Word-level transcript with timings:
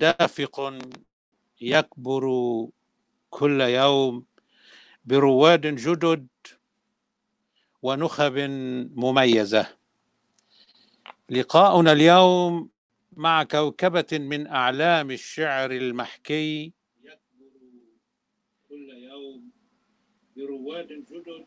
دافق 0.00 0.78
يكبر 1.60 2.24
كل 3.30 3.60
يوم 3.60 4.24
برواد 5.04 5.66
جدد 5.66 6.26
ونخب 7.82 8.38
مميزة. 8.96 9.66
لقاؤنا 11.30 11.92
اليوم 11.92 12.70
مع 13.12 13.42
كوكبة 13.42 14.06
من 14.12 14.46
أعلام 14.46 15.10
الشعر 15.10 15.70
المحكي. 15.70 16.72
كل 18.68 18.88
يوم 18.90 19.50
برواد 20.36 20.88
جدد. 20.88 21.46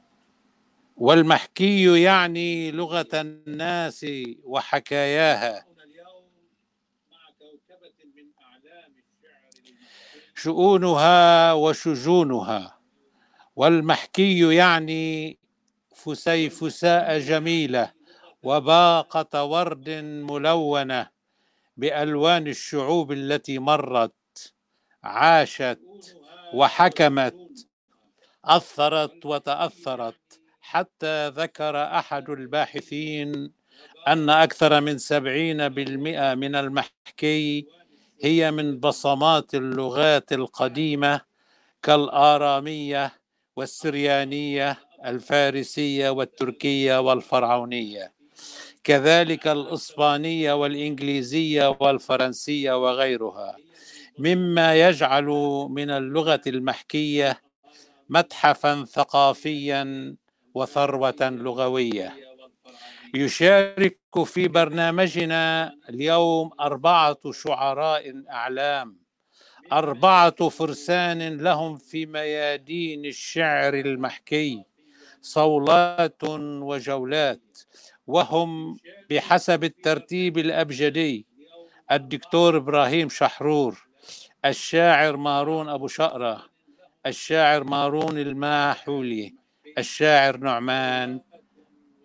والمحكي 0.98 2.02
يعني 2.02 2.72
لغة 2.72 3.10
الناس 3.14 4.06
وحكاياها. 4.44 5.73
شؤونها 10.44 11.54
وشجونها. 11.54 12.80
والمحكي 13.56 14.56
يعني 14.56 15.40
فسيفساء 15.96 17.20
جميلة 17.20 17.92
وباقة 18.44 19.44
ورد 19.44 19.90
ملونة 20.30 21.10
بألوان 21.78 22.48
الشعوب 22.48 23.12
التي 23.12 23.60
مرت 23.60 24.54
عاشت 25.04 25.80
وحكمت 26.54 27.68
أثرت 28.46 29.26
وتأثرت. 29.26 30.40
حتى 30.62 31.28
ذكر 31.30 31.84
أحد 32.00 32.30
الباحثين 32.30 33.52
أن 34.08 34.30
أكثر 34.30 34.82
من 34.82 34.98
سبعين 34.98 35.70
بالمئة 35.70 36.34
من 36.36 36.56
المحكي 36.56 37.68
هي 38.24 38.52
من 38.52 38.80
بصمات 38.80 39.56
اللغات 39.56 40.34
القديمة 40.34 41.22
كالآرامية 41.84 43.12
والسريانية 43.56 44.80
الفارسية 45.06 46.10
والتركية 46.10 47.00
والفرعونية. 47.00 48.14
كذلك 48.84 49.48
الإسبانية 49.48 50.54
والإنجليزية 50.54 51.78
والفرنسية 51.80 52.84
وغيرها. 52.84 53.56
مما 54.20 54.76
يجعل 54.76 55.26
من 55.70 55.90
اللغة 55.90 56.42
المحكية 56.48 57.42
متحفا 58.10 58.86
ثقافيا 58.86 60.16
وثروة 60.56 61.16
لغوية. 61.22 62.33
يشارك 63.16 64.00
في 64.26 64.48
برنامجنا 64.48 65.74
اليوم 65.90 66.52
أربعة 66.60 67.18
شعراء 67.32 68.24
أعلام 68.30 68.98
أربعة 69.72 70.50
فرسان 70.50 71.38
لهم 71.38 71.78
في 71.78 72.06
ميادين 72.06 73.06
الشعر 73.06 73.74
المحكي 73.74 74.64
صولات 75.22 76.24
وجولات 76.24 77.60
وهم 78.08 78.78
بحسب 79.10 79.64
الترتيب 79.64 80.38
الأبجدي 80.38 81.26
الدكتور 81.92 82.58
إبراهيم 82.58 83.10
شحرور 83.10 83.88
الشاعر 84.46 85.18
مارون 85.18 85.70
أبو 85.70 85.88
شقرة 85.88 86.46
الشاعر 87.06 87.64
مارون 87.64 88.18
الماحولي 88.18 89.36
الشاعر 89.78 90.38
نعمان 90.38 91.22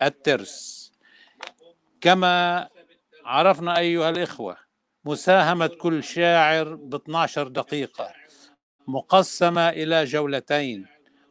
الترس. 0.02 0.87
كما 2.00 2.68
عرفنا 3.24 3.78
أيها 3.78 4.10
الإخوة 4.10 4.56
مساهمة 5.04 5.66
كل 5.66 6.04
شاعر 6.04 6.74
ب 6.74 6.94
12 6.94 7.48
دقيقة 7.48 8.12
مقسمة 8.88 9.68
إلى 9.68 10.04
جولتين. 10.04 10.86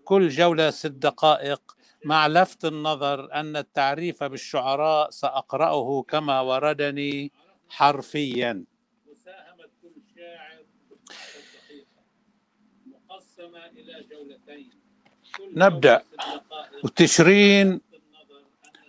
كل 0.05 0.29
جولة 0.29 0.69
ست 0.69 0.87
دقائق. 0.87 1.61
مع 2.05 2.27
لفت 2.27 2.65
النظر 2.65 3.33
أن 3.33 3.55
التعريف 3.57 4.23
بالشعراء 4.23 5.09
سأقرأه 5.09 6.01
كما 6.01 6.41
وردني 6.41 7.31
حرفيا. 7.69 8.63
نبدأ. 15.55 16.03
وتشرين 16.83 17.81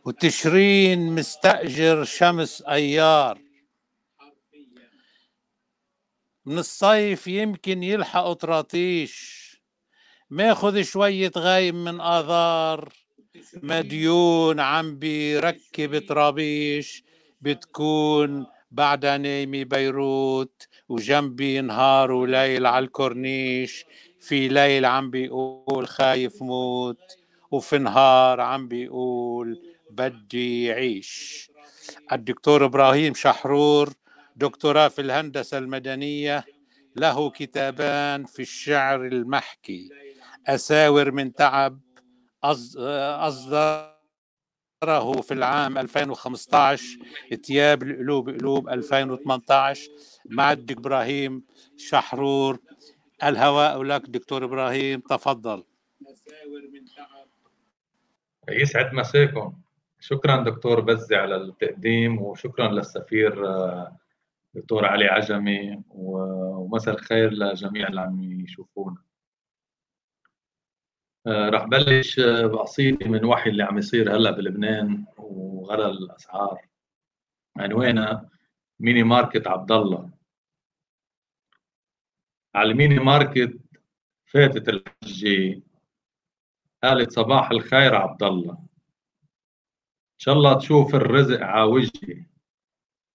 وتشرين 0.09 1.15
مستأجر 1.15 2.05
شمس 2.05 2.63
أيار. 2.63 3.39
من 6.47 6.59
الصيف 6.59 7.27
يمكن 7.27 7.83
يلحق 7.83 8.33
طراطيش 8.33 9.39
ماخذ 10.31 10.83
شوية 10.83 11.33
غايم 11.37 11.85
من 11.85 12.01
آذار. 12.01 12.93
مديون 13.63 14.61
عم 14.61 14.99
بيركب 14.99 16.07
طرابيش. 16.09 17.05
بتكون 17.41 18.47
بعدها 18.71 19.17
نايمة 19.19 19.63
بيروت. 19.63 20.69
وجنبي 20.89 21.61
نهار 21.61 22.13
وليل 22.13 22.67
على 22.67 22.85
الكورنيش 22.85 23.85
في 24.21 24.49
ليل 24.49 24.85
عم 24.85 25.11
بيقول 25.11 25.89
خايف 25.89 26.43
موت. 26.43 27.17
وفي 27.51 27.79
نهار 27.79 28.41
عم 28.41 28.69
بيقول 28.69 29.68
بدي 29.91 30.65
يعيش. 30.65 31.50
الدكتور 32.12 32.65
إبراهيم 32.65 33.15
شحرور 33.15 33.93
دكتوراه 34.37 34.88
في 34.88 35.00
الهندسة 35.00 35.59
المدنية 35.59 36.44
له 36.97 37.31
كتابان 37.31 38.25
في 38.25 38.43
الشعر 38.43 39.06
المحكي. 39.06 39.88
أساور 40.47 41.10
من 41.10 41.32
تعب 41.34 41.81
أصدره 42.44 43.99
في 45.22 45.34
العام 45.34 45.78
2015 45.78 46.99
إتياب 47.32 47.82
القلوب 47.82 48.31
قلوب 48.31 48.69
2018 48.69 49.88
مع 50.26 50.53
الدكتور 50.53 50.81
إبراهيم 50.81 51.44
شحرور. 51.76 52.59
الهواء 53.22 53.82
لك 53.82 54.03
دكتور 54.03 54.44
إبراهيم 54.44 55.00
تفضل. 55.00 55.65
أساور 56.03 56.62
من 56.72 56.84
تعب 56.84 57.28
يسعد 58.49 58.94
مساكم 58.94 59.53
شكرا 60.01 60.45
دكتور 60.45 60.81
بزي 60.81 61.17
على 61.17 61.37
التقديم 61.37 62.23
وشكرا 62.23 62.69
للسفير 62.69 63.47
آه، 63.47 63.99
دكتور 64.55 64.87
علي 64.87 65.05
عجمي 65.05 65.83
ومساء 65.91 66.95
الخير 66.95 67.33
لجميع 67.33 67.89
اللي 67.89 68.01
عم 68.01 68.21
يشوفونا. 68.21 69.03
آه، 71.27 71.49
رح 71.49 71.65
بلش 71.65 72.21
بقصيدة 72.21 73.07
من 73.07 73.25
وحي 73.25 73.51
اللي 73.51 73.63
عم 73.63 73.79
يصير 73.79 74.17
هلأ 74.17 74.31
بلبنان 74.31 75.05
وغلى 75.19 75.87
الأسعار. 75.87 76.69
عنوانها 77.57 78.29
mini 78.81 79.03
market 79.03 79.47
عبد 79.47 79.73
الله 79.73 80.11
على 82.55 82.71
ال 82.71 82.76
mini 82.76 82.99
market 82.99 83.59
فاتت 84.27 84.69
الحجة. 84.69 85.63
قالت 86.83 87.13
صباح 87.13 87.51
الخير 87.51 87.95
عبد 87.95 88.23
الله 88.23 88.68
إن 90.19 90.24
شاء 90.24 90.34
الله 90.34 90.59
تشوف 90.59 90.95
الرزق 90.95 91.41
عاوجي 91.41 92.27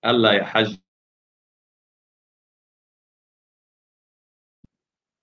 الله 0.06 0.34
يا 0.34 0.44
حج 0.44 0.78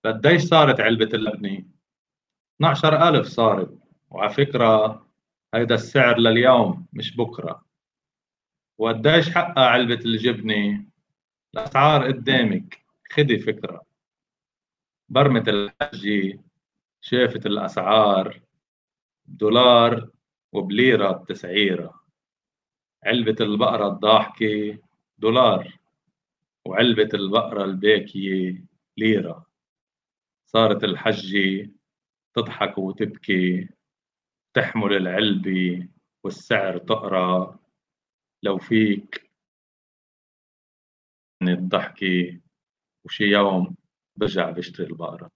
قديش 0.05 0.41
صارت 0.41 0.79
علبة 0.79 1.09
اللبنة 1.13 1.65
12000 2.61 3.27
صارت. 3.27 3.77
وعلى 4.09 4.33
فكرة 4.33 5.05
هيدا 5.53 5.75
السعر 5.75 6.17
لليوم 6.17 6.87
مش 6.93 7.15
بكرة. 7.15 7.65
وقديش 8.77 9.29
حقها 9.29 9.65
علبة 9.65 9.99
الجبنة؟ 10.05 10.85
الأسعار 11.53 12.07
قدامك. 12.07 12.85
خدي 13.11 13.39
فكرة. 13.39 13.85
برمة 15.09 15.43
الحجي 15.47 16.41
شافت 17.01 17.45
الأسعار. 17.45 18.41
دولار 19.25 20.09
وبليرة 20.53 21.11
بتسعيرة. 21.11 22.01
علبة 23.03 23.35
البقرة 23.41 23.87
الضاحكة 23.87 24.79
دولار 25.17 25.79
وعلبة 26.65 27.09
البقرة 27.13 27.63
الباكية 27.63 28.65
ليرة. 28.97 29.45
صارت 30.45 30.83
الحجة 30.83 31.69
تضحك 32.33 32.77
وتبكي 32.77 33.69
تحمل 34.53 34.93
العلبة 34.93 35.87
والسعر 36.23 36.77
تقرأ. 36.77 37.59
لو 38.43 38.57
فيك 38.57 39.31
الضحكة 41.41 42.39
وشي 43.05 43.23
يوم 43.23 43.75
برجع 44.15 44.49
بشتري 44.49 44.87
البقرة. 44.87 45.31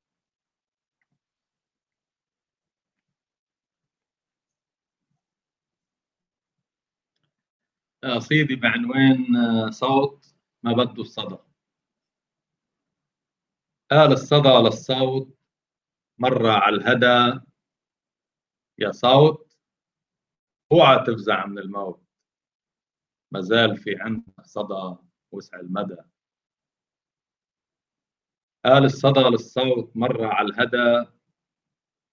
قصيدة 8.05 8.55
بعنوان 8.55 9.35
آه، 9.35 9.69
صوت 9.69 10.35
ما 10.63 10.73
بده 10.73 11.01
الصدى. 11.01 11.37
قال 13.91 14.11
الصدى 14.11 14.49
للصوت 14.49 15.37
مرة 16.17 16.51
على 16.51 16.75
الهدى 16.75 17.39
يا 18.79 18.91
صوت 18.91 19.57
اوعى 20.71 21.03
تفزع 21.07 21.45
من 21.45 21.59
الموت. 21.59 22.01
مازال 23.31 23.77
في 23.77 23.95
عندك 23.99 24.45
صدى 24.45 24.95
وسع 25.31 25.59
المدى. 25.59 25.97
قال 28.65 28.85
الصدى 28.85 29.19
للصوت 29.19 29.97
مرة 29.97 30.27
على 30.27 30.47
الهدى 30.47 31.09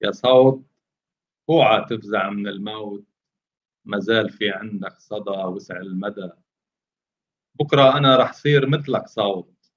يا 0.02 0.10
صوت 0.10 0.64
اوعى 1.50 1.84
تفزع 1.90 2.30
من 2.30 2.48
الموت. 2.48 3.11
مازال 3.84 4.30
في 4.30 4.50
عندك 4.50 4.98
صدى 5.00 5.30
وسع 5.30 5.76
المدى. 5.76 6.30
بكرة 7.54 7.96
أنا 7.98 8.16
رح 8.16 8.32
صير 8.32 8.68
مثلك 8.68 9.06
صوت. 9.08 9.72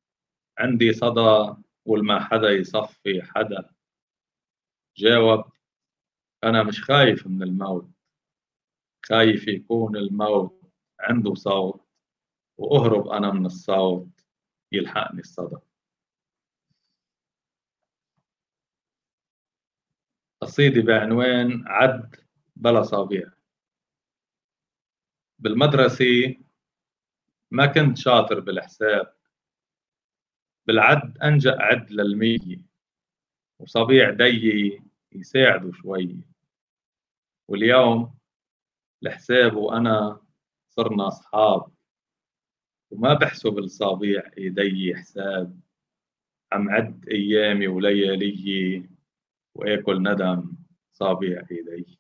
عندي 0.58 0.94
صدى 0.94 1.56
والما 1.86 2.20
حدا 2.20 2.50
يصفي 2.50 3.22
حدا. 3.24 3.70
جاوب 4.98 5.46
أنا 6.44 6.64
مش 6.64 6.84
خايف 6.84 7.28
من 7.28 7.44
الموت. 7.44 7.90
خايف 9.06 9.48
يكون 9.48 9.98
الموت 9.98 10.62
عنده 11.00 11.34
صوت. 11.36 11.88
وأهرب 12.58 13.08
أنا 13.08 13.32
من 13.32 13.46
الصوت. 13.46 14.26
يلحقني 14.72 15.20
الصدى. 15.20 15.56
قصيدة 20.42 20.82
بعنوان 20.82 21.64
عد 21.68 22.16
بلا 22.56 22.84
صابيع 22.84 23.35
بالمدرسة 25.40 26.36
ما 27.52 27.66
كنت 27.66 27.98
شاطر 27.98 28.40
بالحساب. 28.40 29.14
بالعد 30.68 31.18
أنجأ 31.18 31.56
عد 31.60 31.92
للمية 31.92 32.66
وصبيع 33.60 34.10
دي 34.10 34.82
يساعدوا 35.12 35.72
شوي. 35.74 36.16
واليوم 37.48 38.18
الحساب 39.04 39.56
وأنا 39.56 40.22
صرنا 40.70 41.08
أصحاب 41.08 41.72
وما 42.92 43.14
بحسب 43.14 43.58
الصابيع 43.58 44.32
إيدي 44.38 44.96
حساب. 44.96 45.60
عم 46.52 46.70
عد 46.70 47.10
أيامي 47.10 47.68
وليالي 47.68 48.90
وآكل 49.56 50.04
ندم 50.04 50.56
صابيع 50.92 51.46
إيدي 51.52 52.00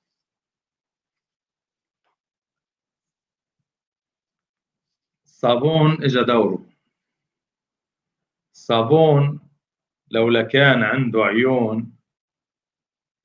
الصابون 5.45 6.03
إجا 6.03 6.21
دوره. 6.21 6.69
الصابون 8.55 9.49
لو 10.11 10.29
لكان 10.29 10.83
عنده 10.83 11.19
عيون 11.19 11.97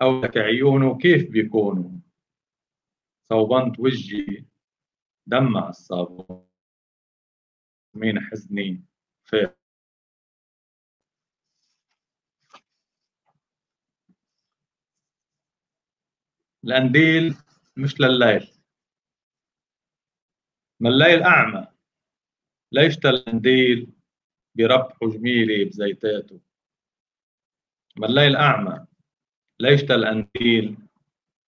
أو 0.02 0.20
لك 0.20 0.36
عيونه 0.36 0.98
كيف 0.98 1.30
بيكونوا؟ 1.30 2.00
صوبنت 3.32 3.80
وجهي 3.80 4.44
دمع 5.26 5.68
الصابون. 5.68 6.48
مين 7.94 8.20
حزني؟ 8.20 8.84
فات 9.24 9.58
القنديل 16.64 17.34
مش 17.76 18.00
لليل. 18.00 18.50
ما 20.80 20.88
الليل 20.88 21.22
أعمى. 21.22 21.79
ليش 22.72 22.98
القنديل 23.04 23.92
بربحه 24.54 24.98
جميلة 25.02 25.64
بزيتاته؟ 25.64 26.40
ما 27.96 28.06
الليل 28.06 28.36
أعمى. 28.36 28.86
ليش 29.60 29.82
القنديل 29.82 30.76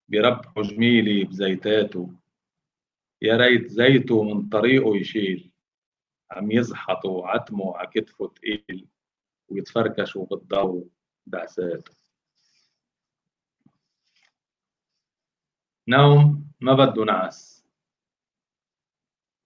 بربحه 0.08 0.62
جميلة 0.62 1.24
بزيتاته؟ 1.28 2.12
يا 3.22 3.36
ريت 3.36 3.66
زيته 3.66 4.22
من 4.22 4.48
طريقه 4.48 4.96
يشيل. 4.96 5.52
عم 6.30 6.50
يزحطوا 6.50 7.28
عتمه 7.28 7.76
ع 7.76 7.84
كتفه 7.84 8.28
تقيل 8.28 8.88
ويتفركشوا 9.48 10.26
بالضو 10.26 10.88
بعساته. 11.26 11.92
نوم 15.88 16.52
ما 16.60 16.74
بده 16.74 17.04
نعس. 17.04 17.66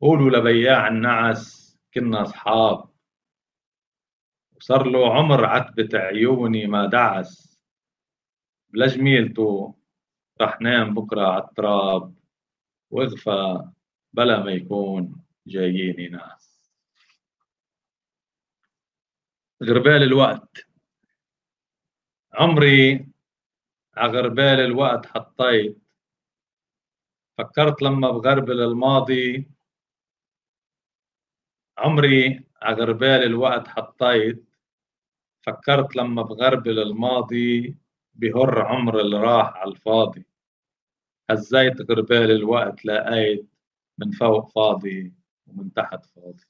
قولوا 0.00 0.30
لبياع 0.30 0.88
النعس 0.88 1.65
كنا 1.96 2.22
أصحاب. 2.22 2.88
وصار 4.56 4.86
له 4.86 5.14
عمر 5.14 5.44
عتبة 5.44 5.98
عيوني 5.98 6.66
ما 6.66 6.86
دعس. 6.86 7.60
بلا 8.68 8.86
جميلته 8.86 9.74
رح 10.40 10.60
نام 10.60 10.94
بكرة 10.94 11.26
عالتراب 11.26 12.14
واغفى 12.90 13.70
بلا 14.12 14.44
ما 14.44 14.50
يكون 14.50 15.24
جاييني 15.46 16.08
ناس. 16.08 16.72
غربال 19.62 20.02
الوقت. 20.02 20.66
عمري 22.34 23.08
عغربال 23.96 24.60
الوقت 24.60 25.06
حطيت. 25.06 25.78
فكرت 27.38 27.82
لما 27.82 28.10
بغربل 28.10 28.60
الماضي 28.60 29.55
عمري 31.78 32.44
عغربال 32.62 33.22
الوقت 33.24 33.68
حطيت 33.68 34.44
فكرت 35.42 35.96
لما 35.96 36.22
بغربل 36.22 36.78
الماضي 36.78 37.76
بهر 38.14 38.62
عمر 38.62 39.00
اللي 39.00 39.16
راح 39.16 39.56
على 39.56 39.70
الفاضي. 39.70 40.26
هزيت 41.30 41.90
غربال 41.90 42.30
الوقت 42.30 42.84
لقيت 42.84 43.46
من 43.98 44.10
فوق 44.10 44.48
فاضي 44.48 45.12
ومن 45.46 45.72
تحت 45.72 46.06
فاضي. 46.06 46.44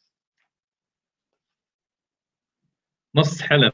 نص 3.14 3.42
حلم. 3.42 3.72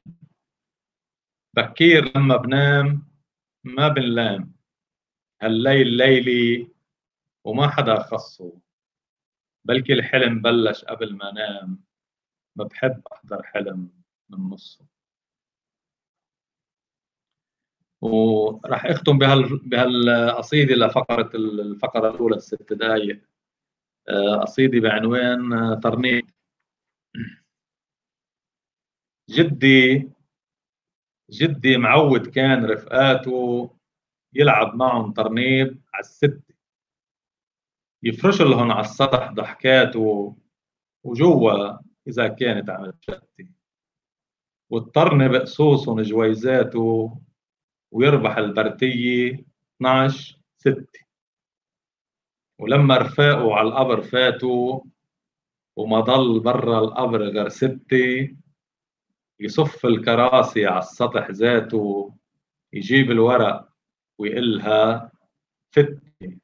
بكير 1.57 2.13
لما 2.19 2.37
بنام 2.37 3.09
ما 3.65 3.89
بنلام. 3.89 4.53
هالليل 5.43 5.89
ليلي 5.97 6.69
وما 7.45 7.69
حدا 7.71 8.03
خصه. 8.03 8.61
بلكي 9.65 9.93
الحلم 9.93 10.43
بلش 10.43 10.85
قبل 10.85 11.15
ما 11.17 11.33
نام 11.33 11.85
ما 12.57 12.65
بحب 12.65 13.03
أحضر 13.13 13.43
حلم 13.43 13.91
من 14.31 14.39
نصه. 14.51 14.87
وراح 18.01 18.87
أختم 18.87 19.19
بهال 19.19 19.59
بهالقصيدة 19.69 20.75
لفقرة 20.75 21.31
الفقرة 21.37 22.11
الأولى 22.11 22.37
الست 22.37 22.73
دقائق 22.73 23.21
آه، 24.09 24.37
قصيدة 24.37 24.81
بعنوان 24.81 25.53
آه، 25.53 25.75
ترنيب. 25.75 26.27
جدي 29.31 30.11
جدي 31.31 31.77
معود 31.77 32.27
كان 32.27 32.65
رفقاته 32.65 33.71
يلعب 34.35 34.75
معهم 34.77 35.13
ترنيب 35.13 35.83
على 35.95 36.01
الستة 36.01 36.52
يفرش 38.03 38.41
لهم 38.43 38.73
على 38.73 38.81
السطح 38.81 39.33
ضحكاته 39.33 40.37
وجوا 41.05 41.79
إذا 42.09 42.29
كانت 42.29 42.71
عم 42.71 42.91
تشتي 42.91 43.49
والترنب 44.71 45.35
قصوصهم 45.35 46.01
جويزاته 46.03 47.21
ويربح 47.91 48.37
البرتية 48.37 49.45
12 49.77 50.39
6 50.57 50.87
ولما 52.59 52.99
رفاقه 52.99 53.55
على 53.55 53.69
القبر 53.69 54.03
فاتوا 54.03 54.81
وما 55.77 56.01
ضل 56.01 56.41
برا 56.41 56.79
القبر 56.79 57.23
غير 57.23 57.49
ستة 57.49 58.37
يصف 59.41 59.87
الكراسي 59.87 60.67
على 60.67 60.79
السطح 60.79 61.31
ذاته 61.31 62.15
يجيب 62.73 63.11
الورق 63.11 63.69
ويقلها 64.19 65.13
فتي 65.71 66.39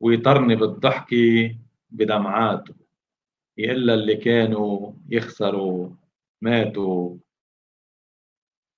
ويطرني 0.00 0.54
بالضحكة 0.56 1.56
بدمعاته 1.90 2.74
يقلها 3.58 3.94
اللي 3.94 4.16
كانوا 4.16 4.92
يخسروا 5.08 5.90
ماتوا. 6.42 7.16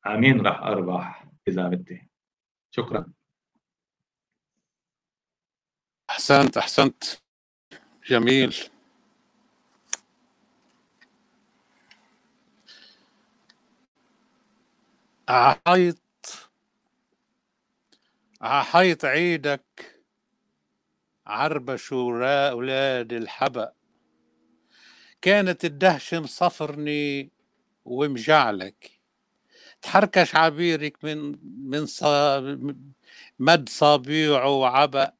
عمين 0.04 0.40
راح 0.46 0.62
أربح 0.62 1.26
إذا 1.48 1.68
بدي. 1.68 2.08
شكرا. 2.70 3.12
أحسنت 6.10 6.56
أحسنت. 6.56 7.04
جميل. 8.06 8.56
عحيط 15.28 15.98
عحيط 18.40 19.04
عيدك. 19.04 19.97
عربشوا 21.28 22.50
أولاد 22.50 23.12
الحبأ. 23.12 23.72
كانت 25.22 25.64
الدهشة 25.64 26.20
مصفرني 26.20 27.30
ومجعلك. 27.84 28.90
تحركش 29.82 30.36
عبيرك 30.36 31.04
من 31.04 31.38
من 31.70 31.86
صا 31.86 32.40
مد 33.38 33.68
صابيعه 33.68 34.48
وعبأ. 34.50 35.12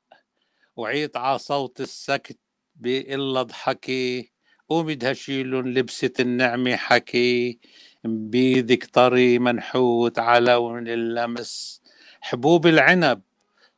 وعيط 0.77 1.17
على 1.17 1.38
صوت 1.38 1.81
السكت 1.81 2.38
بإلا 2.77 3.43
ضحكي. 3.43 4.33
قومي 4.69 4.95
دهشيلن 4.95 5.75
لبسة 5.75 6.12
النعمة 6.21 6.77
حكي. 6.77 7.59
بيدك 8.05 8.85
طري 8.85 9.38
منحوت 9.38 10.19
على 10.19 10.53
لون 10.53 10.88
اللمس. 10.88 11.83
حبوب 12.21 12.67
العنب 12.67 13.23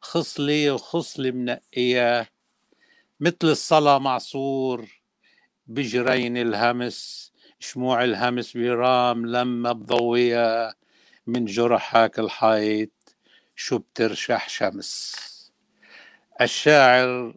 خصلي 0.02 0.70
وخصلي 0.70 1.30
منقية 1.32 2.30
مثل 3.20 3.36
الصلا 3.42 3.98
معصور 3.98 4.86
بجرين 5.66 6.36
الهمس 6.36 7.32
شموع 7.58 8.04
الهمس 8.04 8.56
برام 8.56 9.26
لما 9.26 9.72
بضوية 9.72 10.74
من 11.26 11.44
جرحك 11.44 12.18
الحيط 12.18 12.90
شو 13.56 13.78
بترشح 13.78 14.48
شمس. 14.48 15.16
الشاعر 16.40 17.34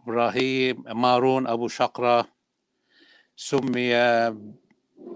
إبراهيم 0.00 0.84
مارون 0.86 1.46
أبو 1.46 1.68
شقرة 1.68 2.28
سمي 3.36 3.94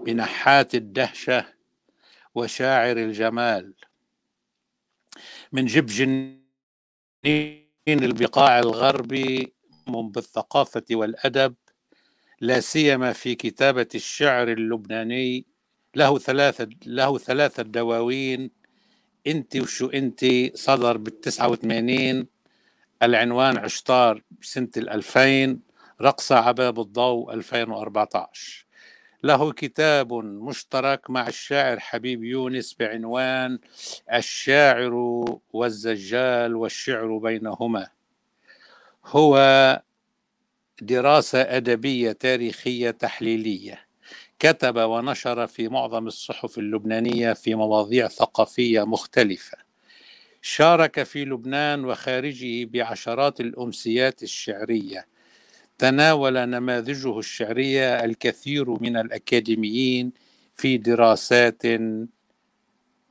بنحات 0.05 0.75
الدهشة 0.75 1.45
وشاعر 2.35 2.97
الجمال. 2.97 3.73
من 5.51 5.65
جب 5.65 5.85
جنين 5.85 6.46
البقاع 7.87 8.59
الغربي 8.59 9.53
بالثقافة 9.87 10.83
والأدب 10.91 11.55
لا 12.41 12.59
سيما 12.59 13.13
في 13.13 13.35
كتابة 13.35 13.87
الشعر 13.95 14.51
اللبناني 14.51 15.45
له 15.95 16.17
ثلاثة 16.19 16.69
له 16.85 17.17
ثلاثة 17.17 17.63
دواوين 17.63 18.51
إنت 19.27 19.55
وشو 19.55 19.87
إنت 19.87 20.25
صدر 20.55 20.97
بالتسعة 20.97 21.49
وثمانين 21.49 22.27
العنوان 23.03 23.57
عشتار 23.57 24.23
بسنة 24.41 24.69
الألفين 24.77 25.61
رقصة 26.01 26.35
عباب 26.35 26.79
الضوء 26.79 27.33
2014 27.33 28.66
له 29.23 29.51
كتاب 29.51 30.13
مشترك 30.13 31.09
مع 31.09 31.27
الشاعر 31.27 31.79
حبيب 31.79 32.23
يونس 32.23 32.73
بعنوان 32.73 33.59
الشاعر 34.13 34.93
والزجال 35.53 36.55
والشعر 36.55 37.17
بينهما. 37.17 37.87
هو 39.05 39.37
دراسة 40.81 41.41
أدبية 41.41 42.11
تاريخية 42.11 42.91
تحليلية. 42.91 43.87
كتب 44.39 44.75
ونشر 44.77 45.47
في 45.47 45.67
معظم 45.67 46.07
الصحف 46.07 46.57
اللبنانية 46.57 47.33
في 47.33 47.55
مواضيع 47.55 48.07
ثقافية 48.07 48.85
مختلفة. 48.85 49.57
شارك 50.41 51.03
في 51.03 51.25
لبنان 51.25 51.85
وخارجه 51.85 52.65
بعشرات 52.65 53.39
الأمسيات 53.41 54.23
الشعرية. 54.23 55.07
تناول 55.77 56.33
نماذجه 56.33 57.19
الشعرية 57.19 58.03
الكثير 58.05 58.69
من 58.69 58.97
الأكاديميين 58.97 60.11
في 60.55 60.77
دراسات 60.77 61.61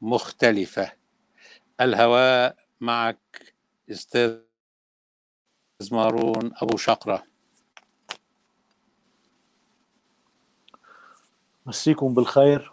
مختلفة. 0.03 0.93
الهواء 1.81 2.57
معك 2.81 3.55
أستاذ 3.91 4.39
مارون 5.93 6.53
أبو 6.63 6.77
شقرة. 6.77 7.23
مسيكم 11.67 12.15
بالخير. 12.15 12.73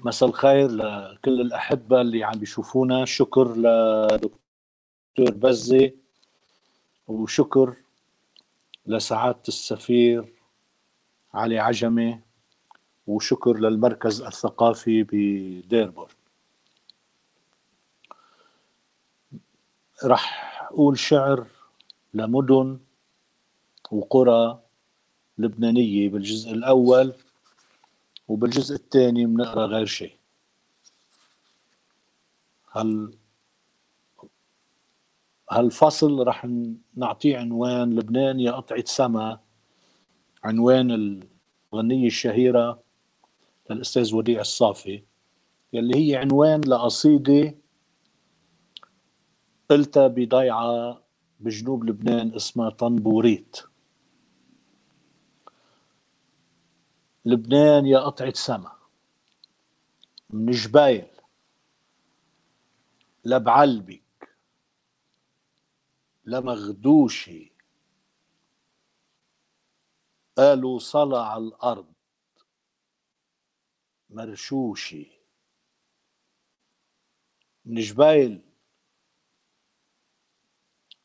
مساء 0.00 0.28
الخير 0.28 0.70
لكل 0.70 1.40
الأحبة 1.40 2.00
اللي 2.00 2.24
عم 2.24 2.38
بيشوفونا. 2.38 3.04
شكر 3.04 3.56
لدكتور 3.56 4.38
بزي 5.18 5.94
وشكر 7.06 7.83
لسعادة 8.86 9.42
السفير 9.48 10.32
علي 11.34 11.58
عجمي 11.58 12.20
وشكر 13.06 13.58
للمركز 13.58 14.22
الثقافي 14.22 15.02
بديربورن 15.02 16.14
رح 20.04 20.54
أقول 20.62 20.98
شعر 20.98 21.46
لمدن 22.14 22.78
وقرى 23.90 24.60
لبنانية 25.38 26.08
بالجزء 26.08 26.52
الأول 26.52 27.12
وبالجزء 28.28 28.74
الثاني 28.74 29.26
بنقرا 29.26 29.66
غير 29.66 29.86
شيء. 29.86 30.16
هل 32.72 33.14
هالفصل 35.50 36.26
رح 36.26 36.48
نعطيه 36.94 37.38
عنوان 37.38 37.94
لبنان 37.94 38.40
يا 38.40 38.52
قطعة 38.52 38.84
سما 38.86 39.40
عنوان 40.44 40.90
الغنية 41.72 42.06
الشهيرة 42.06 42.82
للأستاذ 43.70 44.14
وديع 44.14 44.40
الصافي 44.40 45.02
يلي 45.72 46.12
هي 46.12 46.16
عنوان 46.16 46.60
لقصيدة 46.60 47.54
قلتها 49.70 50.06
بضيعة 50.08 51.02
بجنوب 51.40 51.84
لبنان 51.84 52.34
اسمها 52.34 52.70
طنبوريت. 52.70 53.56
لبنان 57.24 57.86
يا 57.86 57.98
قطعة 57.98 58.32
سما 58.32 58.72
من 60.30 60.50
جبايل 60.50 61.06
لبعلبك 63.24 64.03
لمغدوشي. 66.26 67.52
قالوا 70.36 70.78
صلع 70.78 71.36
الأرض. 71.36 71.92
مرشوشي. 74.10 75.10
من 77.64 77.80
جبايل 77.80 78.42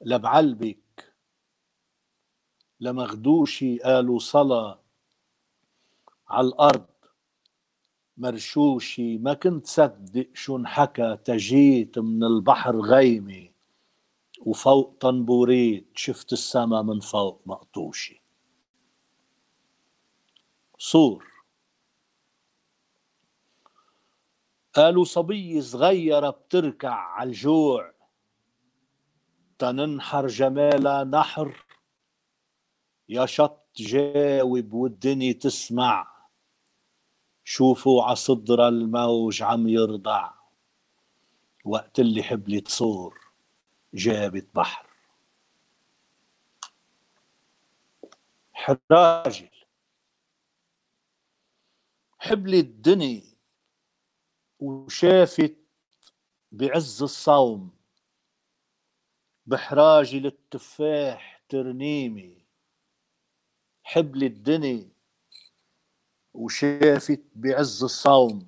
لبعلبك. 0.01 1.13
لمغدوشي 2.79 3.77
قالوا 3.79 4.19
صلى 4.19 4.79
على 6.27 6.47
الأرض. 6.47 6.85
مرشوشي 8.17 9.17
ما 9.17 9.33
كنت 9.33 9.67
صدق 9.67 10.27
شو 10.33 10.57
انحكى 10.57 11.17
تجيت 11.25 11.99
من 11.99 12.23
البحر 12.23 12.79
غيمي. 12.79 13.48
وفوق 14.39 14.97
طنبوريت 14.99 15.91
شفت 15.95 16.33
السما 16.33 16.81
من 16.81 16.99
فوق 16.99 17.41
مقطوشي 17.45 18.21
صور. 20.77 21.25
قالوا 24.73 25.03
صبية 25.03 25.61
صغيرة 25.61 26.29
بتركع 26.29 26.93
على 26.93 27.29
الجوع 27.29 27.93
تننحر 29.59 30.27
جمالها 30.27 31.03
نحر. 31.03 31.65
يا 33.09 33.25
شط 33.25 33.67
جاوب 33.75 34.73
والدنيا 34.73 35.33
تسمع. 35.33 36.27
شوفوا 37.43 38.03
عصدر 38.03 38.67
الموج 38.67 39.43
عم 39.43 39.67
يرضع. 39.67 40.31
وقت 41.65 41.99
اللي 41.99 42.23
حبلت 42.23 42.67
صور. 42.67 43.18
جابت 43.93 44.47
بحر. 44.55 44.89
حراجل. 48.53 49.49
حبلت 52.19 52.65
دني 52.65 53.37
وشافت 54.59 55.55
بعز 56.51 57.03
الصوم. 57.03 57.71
بحراجل 59.45 60.25
التفاح 60.25 61.41
ترنيمي. 61.49 62.45
حبلت 63.83 64.31
دني 64.31 64.89
وشافت 66.33 67.21
بعز 67.35 67.83
الصوم. 67.83 68.47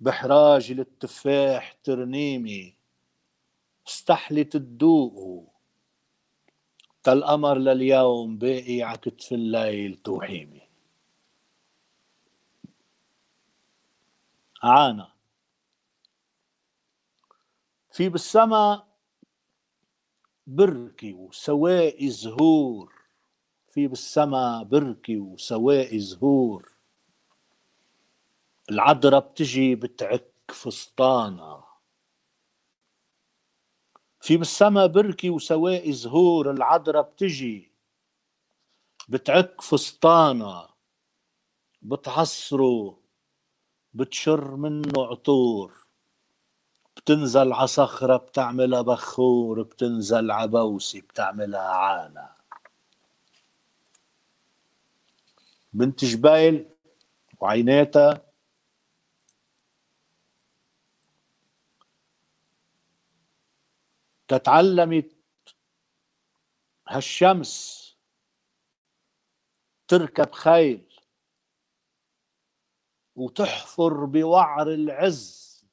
بحراجل 0.00 0.80
التفاح 0.80 1.72
ترنيمي. 1.72 2.79
استحلت 3.90 4.52
تدوقه 4.56 5.46
كالقمر 7.04 7.58
لليوم 7.58 8.38
باقي 8.38 8.82
على 8.82 8.98
كتف 8.98 9.32
الليل 9.32 9.96
توحيمي. 9.96 10.62
عانى. 14.62 15.06
في 17.92 18.08
بالسما 18.08 18.86
بركي 20.46 21.12
وسواقي 21.12 22.08
زهور. 22.08 22.94
في 23.68 23.88
بالسما 23.88 24.62
بركي 24.62 25.16
وسواقي 25.16 25.98
زهور. 25.98 26.72
العذرة 28.70 29.18
بتجي 29.18 29.74
بتعك 29.74 30.32
فسطانة 30.48 31.69
في 34.20 34.36
بالسما 34.36 34.86
بركي 34.86 35.30
وسواقي 35.30 35.92
زهور 35.92 36.50
العذرة 36.50 37.00
بتجي. 37.00 37.70
بتعك 39.08 39.60
فسطانة 39.60 40.68
بتعصره 41.82 42.98
بتشر 43.94 44.56
منه 44.56 45.06
عطور. 45.06 45.80
بتنزل 46.96 47.52
على 47.52 47.66
صخرة 47.66 48.16
بتعملها 48.16 48.82
بخور 48.82 49.62
بتنزل 49.62 50.30
على 50.30 50.48
بوسي 50.48 51.00
بتعملها 51.00 51.60
عانة 51.60 52.28
بنت 55.72 56.04
جبايل 56.04 56.66
وعيناتها 57.40 58.22
تتعلمت 64.30 65.16
هالشمس 66.88 67.86
تركب 69.88 70.32
خيل 70.32 71.00
وتحفر 73.16 74.04
بوعر 74.04 74.68
العز. 74.68 75.64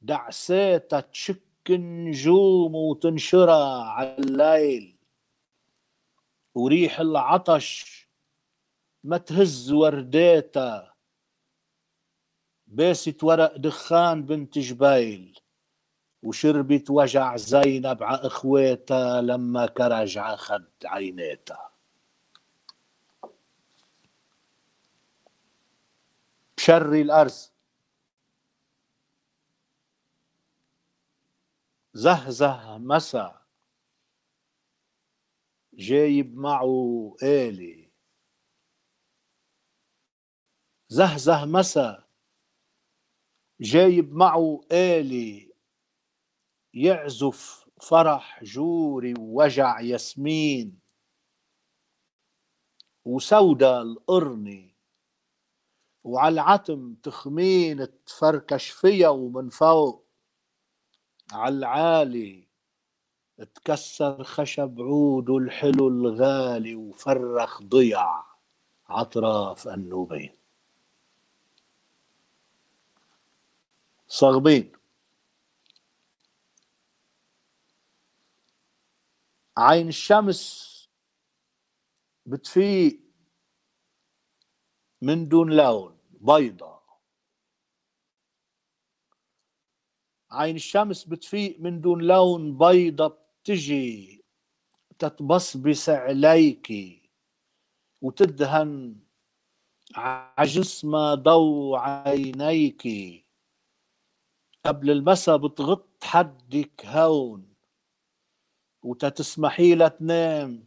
دعساتها 0.00 1.00
تشك 1.00 1.40
النجوم 1.70 2.74
وتنشرها 2.74 3.84
على 3.84 4.18
الليل 4.18 4.96
وريح 6.54 7.00
العطش 7.00 8.08
ما 9.04 9.18
تهز 9.18 9.72
ورداتها. 9.72 10.94
باست 12.66 13.24
ورق 13.24 13.56
دخان 13.56 14.22
بنت 14.22 14.58
جبيل. 14.58 15.40
وشربت 16.22 16.90
وجع 16.90 17.36
زينب 17.36 18.02
ع 18.02 18.14
إخواتها 18.14 19.20
لما 19.20 19.66
كرج 19.66 20.18
ع 20.18 20.36
خد 20.36 20.64
عيناتها 20.84 21.70
بشري 26.56 27.02
الارز 27.02 27.52
زهزه 31.94 32.78
مسا. 32.78 33.40
جايب 35.74 36.36
معه 36.36 37.16
آلي. 37.22 37.90
زهزه 40.88 41.44
مسا. 41.44 42.04
جايب 43.60 44.12
معه 44.14 44.60
آلي. 44.72 45.49
يعزف 46.74 47.66
فرح 47.80 48.44
جوري 48.44 49.14
ووجع 49.18 49.80
ياسمين. 49.80 50.80
وسودا 53.04 53.82
القرني 53.82 54.74
وعلى 56.04 56.32
العتم 56.32 56.94
تخمين 56.94 58.04
تفركش 58.06 58.70
فيا 58.70 59.08
ومن 59.08 59.48
فوق. 59.48 60.06
على 61.32 61.54
العالي 61.54 62.48
تكسر 63.54 64.24
خشب 64.24 64.80
عوده 64.80 65.36
الحلو 65.36 65.88
الغالي 65.88 66.74
وفرخ 66.74 67.62
ضيع 67.62 68.22
عطراف 68.88 69.68
النوبين. 69.68 70.36
صاغبين. 74.08 74.79
عين 79.60 79.88
الشمس 79.88 80.70
بتفيق 82.26 83.00
من 85.02 85.28
دون 85.28 85.52
لون 85.52 85.98
بيضة. 86.10 86.80
عين 90.30 90.56
الشمس 90.56 91.04
بتفيق 91.04 91.60
من 91.60 91.80
دون 91.80 92.02
لون 92.02 92.58
بيضة 92.58 93.06
بتجي 93.08 94.24
تتبصبص 94.98 95.88
عليكي 95.88 97.10
وتدهن 98.02 98.96
عجسمة 99.94 101.14
ضو 101.14 101.76
عينيكي 101.76 103.24
قبل 104.66 104.90
المسا 104.90 105.36
بتغط 105.36 106.04
حدك 106.04 106.86
هون. 106.86 107.49
وتتسمحي 108.82 109.74
لها 109.74 109.88
تنام. 109.88 110.64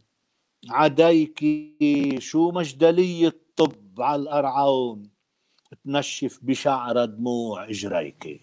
عديكي 0.70 2.20
شو 2.20 2.50
مجدلية 2.50 3.36
طب 3.56 3.72
على 3.98 4.22
الأرعون 4.22 5.10
تنشف 5.84 6.38
بشعر 6.42 7.04
دموع 7.04 7.64
إجريكي 7.64 8.40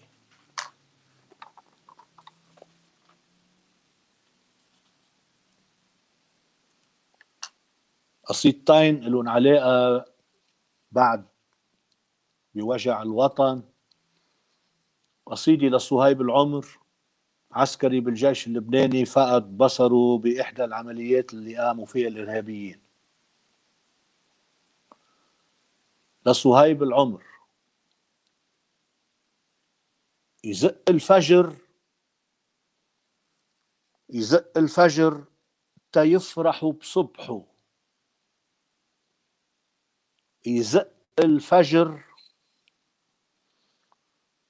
قصيدتين 8.24 9.00
لهم 9.00 9.28
علاقة 9.28 10.04
بعد 10.92 11.28
بوجع 12.54 13.02
الوطن. 13.02 13.62
قصيدة 15.26 15.76
لصهيب 15.76 16.20
العمر. 16.20 16.81
عسكري 17.52 18.00
بالجيش 18.00 18.46
اللبناني 18.46 19.04
فقد 19.04 19.58
بصره 19.58 20.18
بإحدى 20.18 20.64
العمليات 20.64 21.32
اللي 21.32 21.56
قاموا 21.56 21.86
فيها 21.86 22.08
الإرهابيين. 22.08 22.80
لصهيب 26.26 26.82
العمر 26.82 27.24
يزق 30.44 30.82
الفجر 30.88 31.56
يزق 34.08 34.58
الفجر 34.58 35.24
تيفرحوا 35.92 36.72
بصبحه. 36.72 37.42
يزق 40.46 40.92
الفجر 41.18 42.04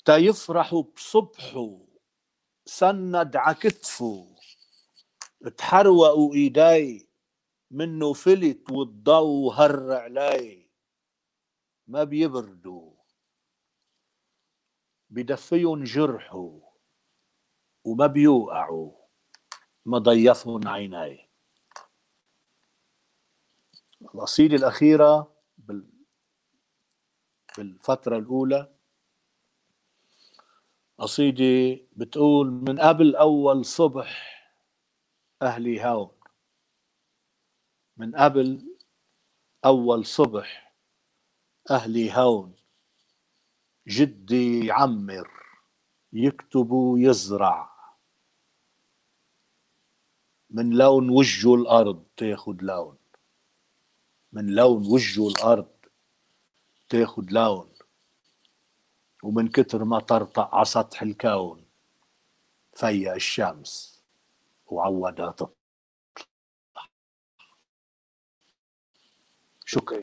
تيفرحوا 0.05 0.83
بصبحه. 0.83 1.92
سند 2.67 3.37
عكتفه 3.37 4.37
تحروقوا 5.57 6.35
ايدي 6.35 7.09
منه 7.71 8.13
فلت 8.13 8.71
والضو 8.71 9.51
هر 9.51 9.93
علي 9.93 10.69
ما 11.87 12.05
بيبردوا 12.05 12.93
بدفيهم 15.11 15.85
جرحه 15.85 16.61
وما 17.85 18.07
بيوقعوا 18.07 18.93
ما 19.85 19.99
ضيفهم 19.99 20.69
عيني 20.69 21.29
القصيدة 24.03 24.57
الأخيرة 24.57 25.37
بالفترة 27.59 28.19
الأولى 28.19 28.75
قصيدة 31.03 31.85
بتقول 31.93 32.51
من 32.51 32.81
قبل 32.81 33.17
أول 33.17 33.65
صبح 33.65 34.33
أهلي 35.43 35.85
هون. 35.85 36.11
من 37.97 38.17
قبل 38.17 38.77
أول 39.65 40.07
صبح 40.07 40.75
أهلي 41.71 42.13
هون. 42.13 42.55
جدي 43.89 44.67
يعمر 44.67 45.31
يكتب 46.13 46.71
ويزرع 46.71 47.73
من 50.51 50.71
لون 50.71 51.11
وجهه 51.11 51.55
الأرض 51.55 52.07
تاخد 52.17 52.63
لون. 52.63 52.99
من 54.33 54.55
لون 54.55 54.87
وجهه 54.87 55.29
الأرض 55.29 55.73
تاخد 56.89 57.33
لون. 57.33 57.72
ومن 59.23 59.49
كتر 59.49 59.85
ما 59.85 59.99
طرطق 59.99 60.55
على 60.55 60.65
سطح 60.65 61.03
الكون 61.03 61.65
فيا 62.75 63.15
الشمس 63.15 64.03
وعودها 64.67 65.31
تطلع. 65.33 65.55
شكرا. 69.65 70.03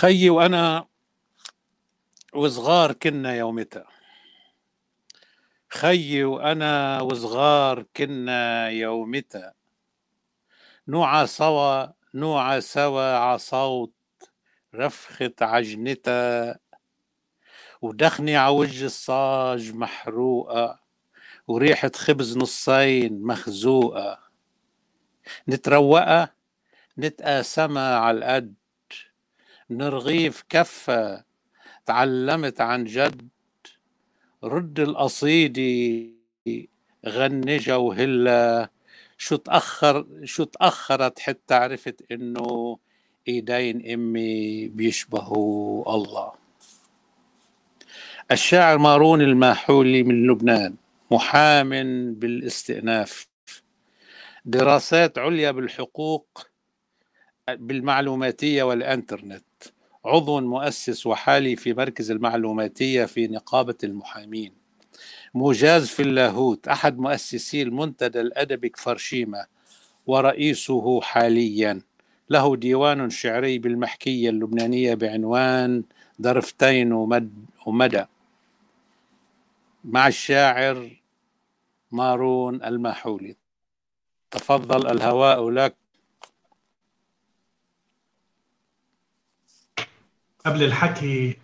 خيي 0.00 0.30
وأنا 0.30 0.86
وصغار 2.34 2.92
كنا 2.92 3.34
يومتها 3.34 3.86
خيي 5.68 6.24
وأنا 6.24 7.00
وصغار 7.00 7.84
كنا 7.96 8.68
يومتها 8.68 9.54
نوعى 10.88 11.26
سوا 11.26 11.86
نوعى 12.14 12.60
سوا 12.60 13.16
عصوت 13.16 13.92
رفخة 14.74 15.32
عجنتا 15.40 16.58
ودخني 17.82 18.36
عوج 18.36 18.82
الصاج 18.82 19.72
محروقة 19.74 20.80
وريحة 21.48 21.90
خبز 21.94 22.36
نصين 22.36 23.22
مخزوقة. 23.22 24.18
نتروقة 25.48 26.32
نتقاسمها 26.98 27.98
على 27.98 28.18
القد. 28.18 28.59
نرغيف 29.70 30.44
كفة 30.48 31.24
تعلمت 31.86 32.60
عن 32.60 32.84
جد. 32.84 33.28
رد 34.44 34.80
القصيدة 34.80 36.10
غنجة 37.06 37.78
وهلا 37.78 38.70
شو 39.18 39.36
تأخر 39.36 40.06
شو 40.24 40.44
تأخرت 40.44 41.18
حتى 41.18 41.54
عرفت 41.54 42.12
إنه 42.12 42.78
إيدين 43.28 43.92
أمي 43.92 44.68
بيشبهوا 44.68 45.94
الله. 45.94 46.32
الشاعر 48.32 48.78
مارون 48.78 49.20
الماحولي 49.20 50.02
من 50.02 50.26
لبنان 50.26 50.74
محام 51.10 51.70
بالاستئناف. 52.14 53.26
دراسات 54.44 55.18
عليا 55.18 55.50
بالحقوق 55.50 56.49
بالمعلوماتية 57.48 58.62
والإنترنت 58.62 59.44
عضو 60.04 60.40
مؤسس 60.40 61.06
وحالي 61.06 61.56
في 61.56 61.74
مركز 61.74 62.10
المعلوماتية 62.10 63.04
في 63.04 63.26
نقابة 63.26 63.74
المحامين. 63.84 64.52
مجاز 65.34 65.88
في 65.88 66.02
اللاهوت 66.02 66.68
أحد 66.68 66.98
مؤسسي 66.98 67.62
المنتدى 67.62 68.20
الأدبي 68.20 68.68
كفرشيمة 68.68 69.46
ورئيسه 70.06 71.00
حاليا. 71.00 71.80
له 72.30 72.56
ديوان 72.56 73.10
شعري 73.10 73.58
بالمحكية 73.58 74.30
اللبنانية 74.30 74.94
بعنوان 74.94 75.82
درفتين 76.18 76.92
ومد 76.92 77.44
ومدى. 77.66 78.04
مع 79.84 80.08
الشاعر 80.08 81.00
مارون 81.92 82.64
الماحولي 82.64 83.36
تفضل 84.30 84.90
الهواء 84.90 85.50
لك. 85.50 85.79
قبل 90.46 90.62
الحكي 90.62 91.38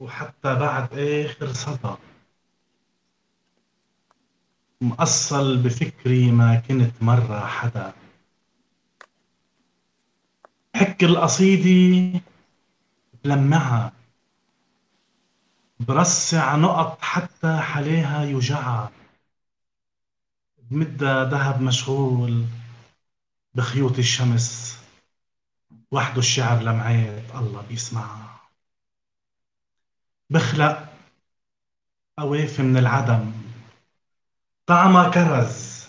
وحتى 0.00 0.54
بعد 0.54 0.98
آخر 0.98 1.52
صدى. 1.52 1.96
مأصل 4.80 5.62
بفكري 5.62 6.30
ما 6.30 6.56
كنت 6.56 7.02
مرة 7.02 7.46
حدا. 7.46 7.92
حك 10.74 11.04
القصيدة 11.04 12.20
بلمعها 13.24 13.92
برصع 15.80 16.56
نقط 16.56 17.00
حتى 17.00 17.60
حلاها 17.60 18.24
يوجعها. 18.24 18.90
بمدها 20.58 21.24
ذهب 21.24 21.62
مشغول 21.62 22.44
بخيوط 23.54 23.98
الشمس. 23.98 24.81
وحده 25.92 26.18
الشعر 26.18 26.62
لمعات 26.62 27.34
الله 27.34 27.62
بيسمعها 27.68 28.40
بخلق 30.30 30.88
قوافي 32.18 32.62
من 32.62 32.76
العدم 32.76 33.32
طعمها 34.66 35.10
كرز. 35.10 35.86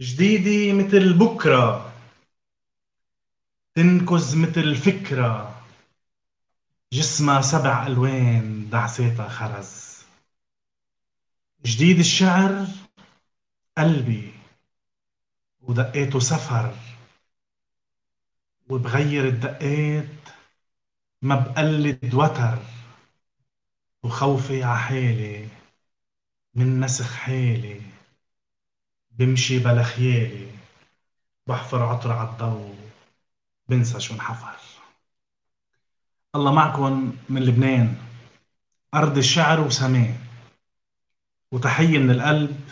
جديدة 0.00 0.84
مثل 0.84 1.18
بكرة 1.18 1.92
تنكز 3.74 4.36
مثل 4.36 4.76
فكرة. 4.76 5.62
جسمها 6.92 7.40
سبع 7.40 7.86
ألوان 7.86 8.70
دعساتها 8.70 9.28
خرز. 9.28 10.04
جديد 11.64 11.98
الشعر 11.98 12.66
قلبي 13.78 14.34
ودقاته 15.60 16.20
سفر. 16.20 16.74
وبغير 18.68 19.28
الدقات 19.28 20.08
ما 21.22 21.34
بقلد 21.34 22.14
وتر 22.14 22.58
وخوفي 24.02 24.64
عحالي 24.64 25.48
من 26.54 26.80
نسخ 26.80 27.14
حالي 27.14 27.80
بمشي 29.10 29.58
بلا 29.58 29.82
خيالي 29.82 30.46
بحفر 31.46 31.82
عطر 31.82 32.12
عالضو 32.12 32.74
بنسى 33.68 34.00
شو 34.00 34.14
انحفر. 34.14 34.56
الله 36.34 36.52
معكم 36.52 37.16
من 37.28 37.42
لبنان 37.42 37.96
أرض 38.94 39.18
الشعر 39.18 39.60
وسماه. 39.60 40.14
وتحية 41.52 41.98
من 41.98 42.10
القلب 42.10 42.70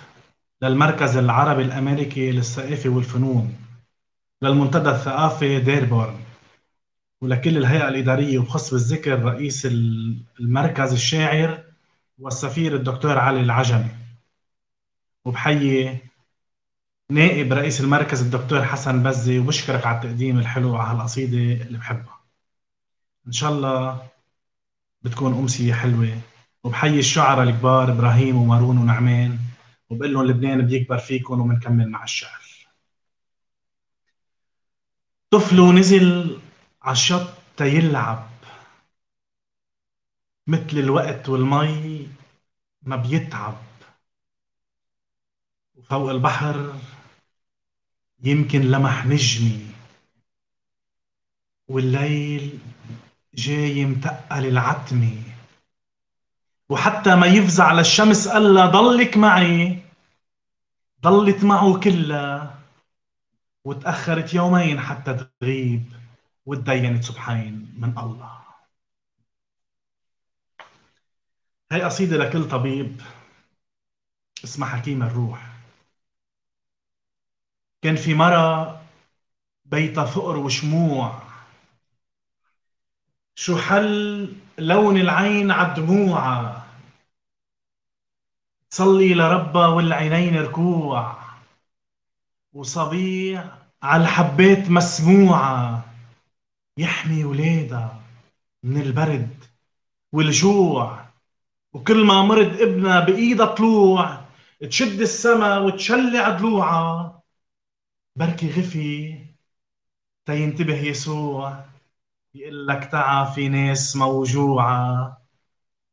للمركز 0.63 1.17
العربي 1.17 1.63
الأمريكي 1.63 2.33
للثقافة 2.33 2.91
والفنون. 2.91 3.64
للمنتدى 4.45 4.91
الثقافي 4.91 5.61
ديربورن. 5.61 6.21
ولكل 7.21 7.57
الهيئة 7.57 7.89
الإدارية 7.89 8.39
وخص 8.39 8.71
بالذكر 8.71 9.23
رئيس 9.23 9.67
المركز 10.41 10.93
الشاعر 10.93 11.65
والسفير 12.19 12.77
الدكتور 12.77 13.19
علي 13.19 13.41
العجمي. 13.41 13.91
وبحيي 15.25 15.99
نائب 17.11 17.53
رئيس 17.53 17.81
المركز 17.81 18.23
الدكتور 18.23 18.65
حسن 18.65 19.03
بزي 19.03 19.39
وبشكرك 19.39 19.87
على 19.87 19.97
التقديم 19.97 20.39
الحلو 20.39 20.77
على 20.77 20.99
هالقصيدة 20.99 21.65
اللي 21.65 21.79
بحبها. 21.79 22.21
إن 23.27 23.33
شاء 23.33 23.53
الله 23.53 24.03
بتكون 25.03 25.35
أمسية 25.35 25.75
حلوة. 25.75 26.19
وبحيي 26.65 26.99
الشعراء 26.99 27.45
الكبار 27.45 27.93
إبراهيم 27.93 28.37
ومارون 28.37 28.79
ونعمان 28.79 29.39
وبقول 29.91 30.13
لهم 30.13 30.27
لبنان 30.27 30.67
بيكبر 30.67 30.99
فيكم 30.99 31.41
وبنكمل 31.41 31.89
مع 31.89 32.05
الشعر. 32.05 32.44
طفل 35.35 35.61
ونزل 35.61 36.39
عالشط 36.83 37.27
تيلعب 37.57 38.29
مثل 40.47 40.79
الوقت 40.79 41.29
والمي 41.29 42.09
ما 42.83 42.97
بيتعب. 42.97 43.57
وفوق 45.75 46.11
البحر 46.11 46.81
يمكن 48.23 48.61
لمح 48.61 49.07
نجمي. 49.07 49.67
والليل 51.69 52.59
جاي 53.35 53.85
متقل 53.85 54.47
العتمة 54.47 55.23
وحتى 56.69 57.17
ما 57.17 57.27
يفزع 57.27 57.73
للشمس 57.73 58.29
قال 58.29 58.71
ضلك 58.71 59.17
معي. 59.17 59.83
ضلت 61.03 61.45
معه 61.45 61.81
كلها. 61.81 62.64
وتأخرت 63.65 64.35
يومين 64.35 64.81
حتى 64.81 65.29
تغيب 65.41 65.93
وتدينت 66.47 67.05
سبحين 67.05 67.75
من 67.79 67.99
الله. 67.99 68.45
هاي 71.73 71.83
قصيدة 71.83 72.17
لكل 72.17 72.49
طبيب 72.49 73.01
اسمها 74.45 74.69
حكيم 74.69 75.03
الروح. 75.03 75.55
كان 77.83 77.97
في 77.97 78.15
مرة 78.15 78.83
بيتها 79.65 80.05
فقر 80.05 80.37
وشموع. 80.37 81.23
شو 83.35 83.59
حل 83.59 84.37
لون 84.59 84.97
العين 84.97 85.51
عالدموع 85.51 86.55
تصلي 88.71 89.15
لربها 89.15 89.67
والعينين 89.67 90.37
ركوع. 90.37 91.24
وصبيع 92.55 93.45
عالحبات 93.83 94.71
مسموعة. 94.71 95.85
يحمي 96.79 97.25
ولادها 97.25 98.01
من 98.63 98.81
البرد 98.81 99.45
والجوع 100.13 101.05
وكل 101.73 102.05
ما 102.07 102.23
مرض 102.23 102.61
ابنها 102.61 103.01
بإيدها 103.01 103.47
طلوع 103.47 104.25
تشد 104.61 105.01
السما 105.01 105.59
وتشلع 105.59 106.29
ضلوعها 106.29 107.23
بركي 108.17 108.51
غفي 108.51 109.19
تينتبه 110.27 110.77
يسوع 110.77 111.65
يقول 112.35 112.67
لك 112.67 112.85
تعا 112.85 113.25
في 113.25 113.49
ناس 113.49 113.97
موجوعة. 113.97 115.19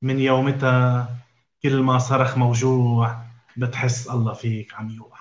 من 0.01 0.19
يومتها 0.19 1.17
كل 1.63 1.81
ما 1.81 1.97
صرخ 1.97 2.37
موجوع 2.37 3.25
بتحس 3.57 4.09
الله 4.09 4.33
فيك 4.33 4.73
عم 4.73 4.89
يوحى 4.89 5.20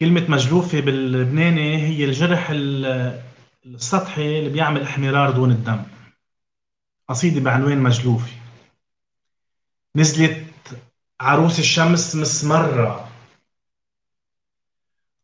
كلمة 0.00 0.26
مجلوفة 0.28 0.80
باللبناني 0.80 1.76
هي 1.76 2.04
الجرح 2.04 2.50
السطحي 3.66 4.38
اللي 4.38 4.50
بيعمل 4.50 4.82
احمرار 4.82 5.30
دون 5.30 5.50
الدم. 5.50 5.82
قصيدة 7.08 7.40
بعنوان 7.40 7.78
مجلوفة 7.78 8.32
نزلت 9.96 10.46
عروس 11.20 11.58
الشمس 11.58 12.16
مسمرة. 12.16 13.08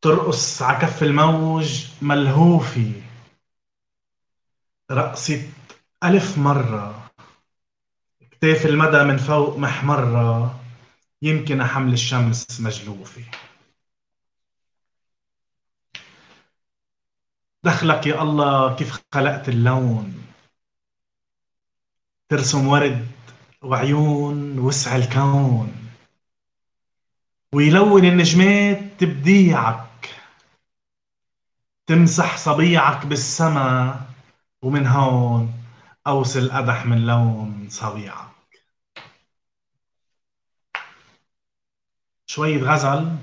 ترقص 0.02 0.62
عكف 0.62 1.02
الموج 1.02 1.86
ملهوفة. 2.02 2.92
رقصت 4.90 5.48
ألف 6.04 6.38
مرة. 6.38 7.10
كتاف 8.30 8.66
المدى 8.66 9.04
من 9.04 9.16
فوق 9.16 9.58
محمرة. 9.58 10.60
يمكن 11.22 11.64
حمل 11.64 11.92
الشمس 11.92 12.60
مجلوفة 12.60 13.22
دخلك 17.66 18.07
يا 18.07 18.22
الله 18.22 18.76
كيف 18.76 19.00
خلقت 19.14 19.48
اللون؟ 19.48 20.26
ترسم 22.29 22.68
ورد 22.68 23.09
وعيون 23.62 24.59
وسع 24.59 24.96
الكون. 24.96 25.90
ويلون 27.52 28.05
النجمات 28.05 28.79
تبديعك 29.00 30.11
تمسح 31.87 32.37
صبيعك 32.37 33.07
بالسما 33.07 34.00
ومن 34.62 34.87
هون 34.87 35.55
أوصل 36.07 36.50
أدح 36.50 36.87
من 36.87 37.07
لون 37.07 37.68
صبيعك. 37.70 38.61
شوية 42.26 42.62
غزل. 42.62 43.16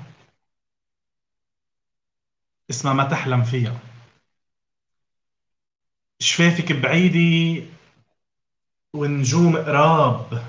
اسمها 2.70 2.94
ما 2.94 3.04
تحلم 3.04 3.44
فيها. 3.44 3.93
شفافك 6.24 6.72
بعيدة 6.72 7.66
ونجوم 8.94 9.58
قراب 9.58 10.44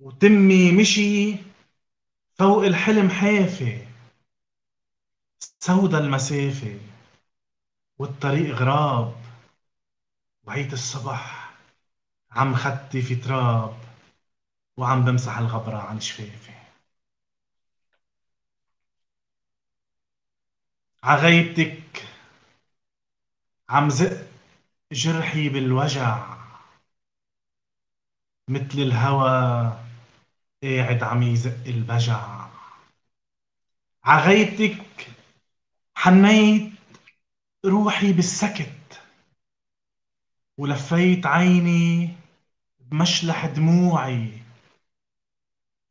وتمي 0.00 0.72
مشي 0.72 1.36
فوق 2.38 2.64
الحلم 2.64 3.10
حافي 3.10 3.86
سودا 5.60 5.98
المسافة 5.98 6.80
والطريق 7.98 8.54
غراب. 8.54 9.14
وعيت 10.46 10.72
الصبح 10.72 11.54
عم 12.30 12.54
خدي 12.54 13.02
في 13.02 13.14
تراب 13.14 13.78
وعم 14.76 15.04
بمسح 15.04 15.38
الغبرة 15.38 15.76
عن 15.76 16.00
شفافي. 16.00 16.52
عغيبتك 21.02 22.03
عم 23.68 23.90
زق 23.90 24.26
جرحي 24.92 25.48
بالوجع 25.48 26.36
مثل 28.48 28.78
الهوى 28.78 29.72
قاعد 30.62 31.02
عم 31.02 31.22
يزق 31.22 31.64
البجع. 31.66 32.48
عغيبتك 34.04 35.08
حنيت 35.94 36.72
روحي 37.66 38.12
بالسكت 38.12 39.02
ولفيت 40.58 41.26
عيني 41.26 42.14
بمشلح 42.80 43.46
دموعي 43.46 44.42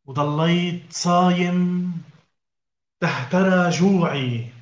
وضليت 0.06 0.94
صايم 0.94 1.92
تهترى 3.00 3.70
جوعي. 3.70 4.54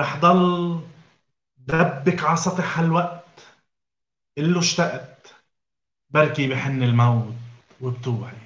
رح 0.00 0.16
ضل 0.16 0.95
دبك 1.66 2.24
على 2.24 2.36
سطح 2.36 2.78
هالوقت. 2.78 3.24
اللي 4.38 4.58
اشتقت. 4.58 5.34
بركي 6.10 6.48
بحن 6.48 6.82
الموت 6.82 7.34
وبتوعي. 7.80 8.36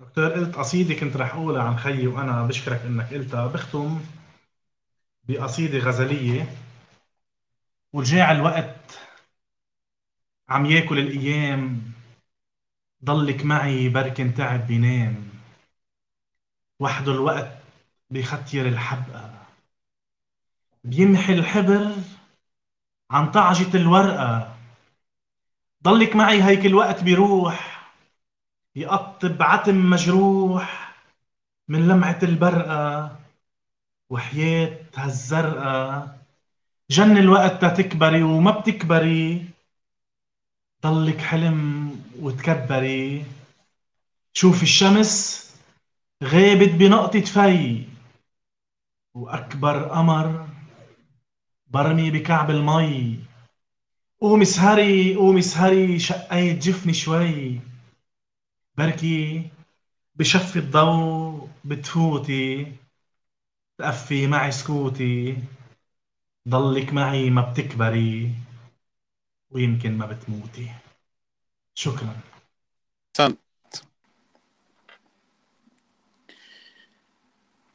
دكتور 0.00 0.32
قلت 0.32 0.54
قصيدة 0.56 0.94
كنت 0.94 1.16
رح 1.16 1.34
أقولها 1.34 1.62
عن 1.62 1.78
خيي 1.78 2.06
وأنا 2.06 2.46
بشكرك 2.46 2.80
إنك 2.80 3.14
قلتها. 3.14 3.46
بختم 3.46 4.00
بقصيدة 5.24 5.78
غزلية. 5.78 6.46
والجاع 7.92 8.32
الوقت. 8.32 8.98
عم 10.48 10.66
ياكل 10.66 10.98
الأيام. 10.98 11.94
ضلك 13.04 13.44
معي 13.44 13.88
بركن 13.88 14.34
تعب 14.34 14.66
بينام 14.66 15.28
وحده 16.80 17.12
الوقت 17.12 17.58
بختير 18.10 18.68
الحبقة 18.68 19.46
بيمحي 20.84 21.32
الحبر 21.32 21.92
عن 23.10 23.30
طعجة 23.30 23.76
الورقة. 23.76 24.56
ضلك 25.82 26.16
معي 26.16 26.42
هيك 26.42 26.66
الوقت 26.66 27.02
بيروح 27.02 27.90
يقطب 28.76 29.42
عتم 29.42 29.90
مجروح 29.90 30.94
من 31.68 31.88
لمعة 31.88 32.18
البرقة 32.22 33.16
وحياة 34.10 34.78
هالزرقة. 34.96 36.16
جن 36.90 37.16
الوقت 37.16 37.64
تتكبري 37.64 38.22
وما 38.22 38.50
بتكبري 38.50 39.53
ضلك 40.84 41.20
حلم 41.20 41.90
وتكبري. 42.20 43.24
شوفي 44.32 44.62
الشمس 44.62 45.10
غابت 46.24 46.68
بنقطة 46.68 47.20
في 47.20 47.84
وأكبر 49.14 49.88
قمر 49.88 50.48
برمي 51.66 52.10
بكعب 52.10 52.50
المي. 52.50 53.18
قومي 54.20 54.44
سهري 54.44 55.14
قومي 55.14 55.42
سهري 55.42 55.98
شقيت 55.98 56.62
جفني 56.62 56.94
شوي. 56.94 57.60
بركي 58.76 59.50
بشف 60.14 60.56
الضوء 60.56 61.48
بتفوتي 61.64 62.72
تقفي 63.78 64.26
معي 64.26 64.52
سكوتي. 64.52 65.38
ضلك 66.48 66.92
معي 66.92 67.30
ما 67.30 67.42
بتكبري. 67.42 68.43
ويمكن 69.54 69.98
ما 69.98 70.06
بتموتي. 70.06 70.70
شكرا. 71.74 72.20
سنت 73.16 73.38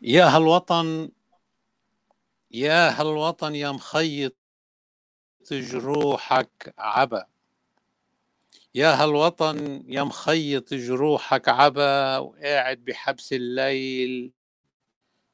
يا 0.01 0.25
هالوطن 0.25 1.09
يا 2.51 2.99
هالوطن 2.99 3.55
يا 3.55 3.71
مخيط 3.71 4.35
جروحك 5.51 6.73
عبا. 6.77 7.25
يا 8.75 9.03
هالوطن 9.03 9.83
يا 9.87 10.03
مخيط 10.03 10.73
جروحك 10.73 11.49
عبا 11.49 12.17
وقاعد 12.17 12.77
بحبس 12.77 13.33
الليل 13.33 14.31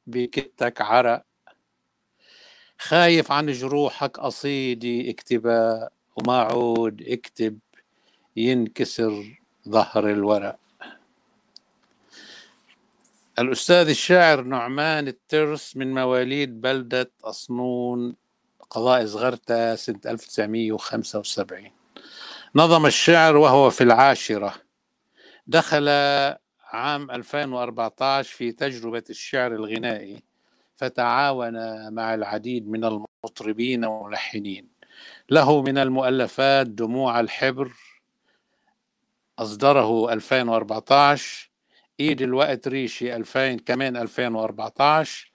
بكتك 0.08 0.82
عرق 0.82 1.26
خايف 2.80 3.32
عن 3.32 3.52
جروحك 3.52 4.18
قصيدي 4.18 5.12
اكتبها 5.12 5.95
وما 6.16 6.38
عود 6.38 7.02
اكتب 7.08 7.60
ينكسر 8.36 9.40
ظهر 9.70 10.10
الورق. 10.10 10.60
الأستاذ 13.40 13.90
الشاعر 13.90 14.42
نعمان 14.42 15.08
الترس 15.08 15.78
من 15.78 15.94
مواليد 15.94 16.62
بلدة 16.62 17.12
أصنون 17.24 18.16
قضاء 18.70 19.06
زغرتا 19.06 19.76
سنة 19.76 20.00
1975 20.06 21.72
نظم 22.56 22.86
الشعر 22.86 23.38
وهو 23.38 23.70
في 23.70 23.84
العاشرة. 23.84 24.54
دخل 25.48 25.90
عام 26.64 27.12
2014 27.12 28.36
في 28.36 28.52
تجربة 28.52 29.04
الشعر 29.10 29.56
الغنائي 29.56 30.24
فتعاون 30.76 31.54
مع 31.94 32.14
العديد 32.14 32.70
من 32.70 32.86
المطربين 32.86 33.86
والملحنين. 33.86 34.75
له 35.30 35.62
من 35.62 35.78
المؤلفات 35.78 36.68
دموع 36.68 37.20
الحبر 37.20 37.72
أصدره 39.40 40.14
2014 40.14 41.50
إيد 42.00 42.22
الوقت 42.22 42.68
ريشي 42.68 43.16
2000 43.16 43.56
كمان 43.56 43.98
2014 43.98 45.32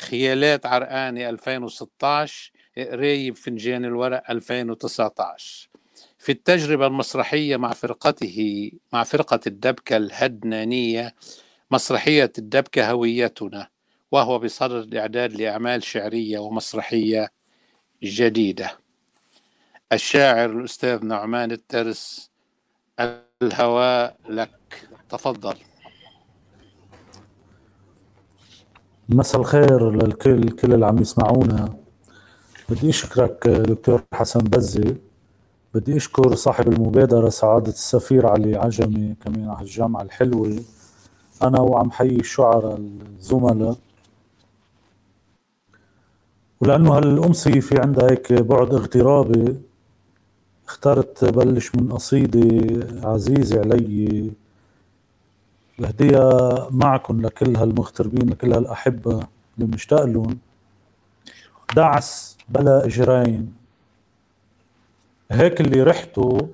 خيالات 0.00 0.66
عرقاني 0.66 1.28
2016 1.30 2.52
قريب 2.78 3.36
فنجان 3.36 3.84
الورق 3.84 4.30
2019 4.30 5.68
في 6.18 6.32
التجربة 6.32 6.86
المسرحية 6.86 7.56
مع 7.56 7.72
فرقته 7.72 8.70
مع 8.92 9.04
فرقة 9.04 9.40
الدبكة 9.46 9.96
الهدنانية 9.96 11.14
مسرحية 11.70 12.32
الدبكة 12.38 12.90
هويتنا 12.90 13.68
وهو 14.12 14.38
بصدد 14.38 14.92
الإعداد 14.92 15.32
لأعمال 15.32 15.82
شعرية 15.82 16.38
ومسرحية 16.38 17.28
جديدة. 18.02 18.83
الشاعر 19.92 20.50
الأستاذ 20.50 21.04
نعمان 21.04 21.52
الترس 21.52 22.30
الهواء 23.42 24.16
لك 24.28 24.88
تفضل. 25.08 25.54
مساء 29.08 29.40
الخير 29.40 29.90
للكل 29.90 30.48
كل 30.48 30.74
اللي 30.74 30.86
عم 30.86 30.98
يسمعونا. 30.98 31.76
بدي 32.68 32.90
أشكرك 32.90 33.48
دكتور 33.48 34.02
حسن 34.14 34.40
بزي. 34.40 34.96
بدي 35.74 35.96
أشكر 35.96 36.34
صاحب 36.34 36.72
المبادرة 36.72 37.28
سعادة 37.28 37.72
السفير 37.72 38.26
علي 38.26 38.56
عجمي 38.56 39.14
كمان 39.24 39.50
على 39.50 39.60
الجامعة 39.60 40.02
الحلوة. 40.02 40.60
أنا 41.42 41.60
وعم 41.60 41.90
حيي 41.90 42.20
الشعراء 42.20 42.76
الزملاء. 42.76 43.76
ولأنه 46.60 46.98
هالامسيه 46.98 47.60
في 47.60 47.80
عندها 47.80 48.10
هيك 48.10 48.32
بعد 48.32 48.74
اغترابي 48.74 49.56
اخترت 50.68 51.24
بلش 51.24 51.74
من 51.74 51.92
قصيدة 51.92 53.08
عزيزة 53.08 53.60
علي. 53.60 54.30
بهديها 55.78 56.68
معكم 56.70 57.22
لكل 57.22 57.56
هالمغتربين 57.56 58.30
لكل 58.30 58.52
هالأحبة 58.52 59.12
اللي 59.12 59.66
بنشتاق 59.66 60.04
لهم. 60.04 60.38
دعس 61.76 62.36
بلا 62.48 62.86
إجرين. 62.86 63.54
هيك 65.30 65.60
اللي 65.60 65.82
ريحته 65.82 66.48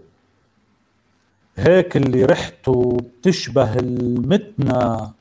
هيك 1.56 1.96
اللي 1.96 2.24
ريحته 2.24 2.96
بتشبه 2.96 3.74
المتنة 3.78 5.12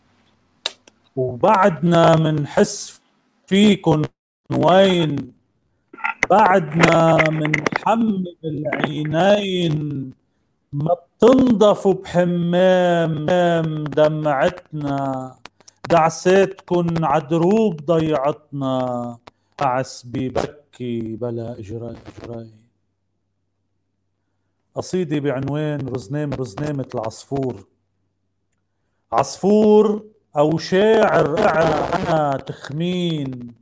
وبعدنا 1.16 2.16
منحس 2.16 3.02
فيكن 3.48 4.02
وين. 4.52 5.39
بعدنا 6.30 7.30
منحمل 7.30 8.36
العينين 8.46 10.12
ما 10.74 10.94
بتنضف 10.94 11.88
بحمام 11.88 13.26
دمعتنا. 13.84 15.36
دعساتكن 15.90 17.06
عدروب 17.06 17.86
ضيعتنا. 17.86 19.18
عس 19.62 20.06
ببكي 20.06 21.16
بلا 21.16 21.60
إجراء 21.60 21.96
اجراء 22.08 22.48
قصيدة 24.76 25.20
بعنوان 25.20 25.88
رزنامة 25.88 26.36
رزنامة 26.36 26.88
العصفور. 26.96 27.68
عصفور 29.12 30.06
أو 30.38 30.58
شاعر 30.58 31.40
أنا 31.40 32.38
تخمين. 32.38 33.59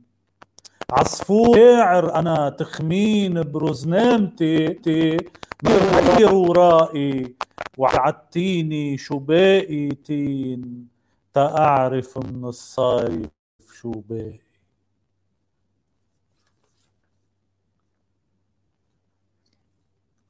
عصفور 0.92 1.56
شاعر 1.56 2.14
أنا 2.14 2.48
تخمين 2.50 3.42
برزنامتي 3.42 5.16
مغير 5.64 6.34
ورائي 6.34 7.36
وعدتيني 7.78 8.98
شو 8.98 9.18
باقي 9.18 9.88
تين 9.88 10.88
تأعرف 11.34 12.18
من 12.18 12.44
الصيف 12.44 13.30
شو 13.74 13.90
باقي 13.90 14.38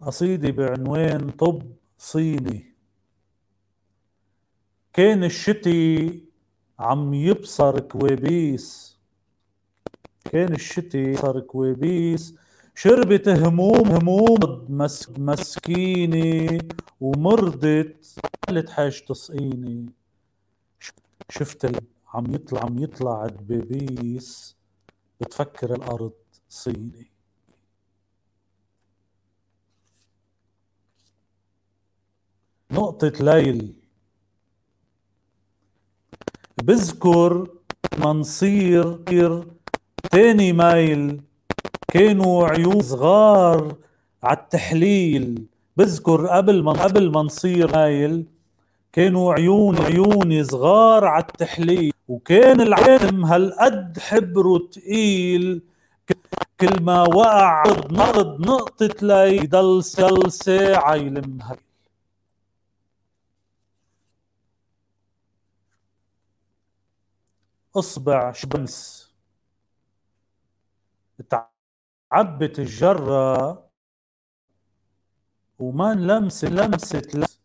قصيدة 0.00 0.50
بعنوان 0.50 1.30
طب 1.30 1.62
صيني. 1.98 2.74
كان 4.92 5.24
الشتي 5.24 6.22
عم 6.78 7.14
يبصر 7.14 7.80
كوابيس 7.80 8.87
كان 10.24 10.52
الشتي 10.52 10.98
يبصر 10.98 11.40
كوابيس 11.40 12.34
شربت 12.74 13.28
هموم 13.28 13.88
هموم 13.88 14.66
مسك 14.68 15.18
مسكينة 15.18 16.58
ومرضت. 17.00 18.18
قالت 18.48 18.70
حاج 18.70 19.00
تسقيني 19.04 19.92
شفت 21.30 21.82
عم 22.14 22.34
يطلع 22.34 22.64
عم 22.64 22.78
يطلع 22.78 23.26
دبابيس 23.26 24.56
بتفكر 25.20 25.74
الأرض 25.74 26.12
صيني. 26.48 27.10
نقطة 32.70 33.12
ليل. 33.20 33.74
بذكر 36.62 37.48
منصير 37.98 38.96
تاني 40.10 40.52
مايل 40.52 41.20
كانوا 41.88 42.48
عيون 42.48 42.82
صغار 42.82 43.76
عالتحليل 44.22 45.46
بذكر 45.76 46.26
قبل 46.26 46.62
ما 46.62 46.72
قبل 46.72 47.10
ما 47.10 47.22
نصير 47.22 47.72
مايل 47.72 48.26
كانوا 48.92 49.34
عيون 49.34 49.78
عيوني 49.78 50.44
صغار 50.44 51.04
عالتحليل 51.04 51.92
وكان 52.08 52.60
العالم 52.60 53.24
هالقد 53.24 53.98
حبره 53.98 54.58
تقيل. 54.72 55.62
كل 56.60 56.82
ما 56.82 57.02
وقع 57.02 57.62
نقد 57.90 58.40
نقطة 58.40 58.94
لي 59.02 59.38
ضل 59.46 59.84
ساعة 60.32 60.94
يلمها 60.94 61.56
أصبع 67.76 68.32
شمس 68.32 69.07
تعبت 71.22 72.58
الجرة 72.58 73.64
وما 75.58 75.94
لمس 75.94 76.44
لمسة 76.44 77.02
لمس 77.14 77.40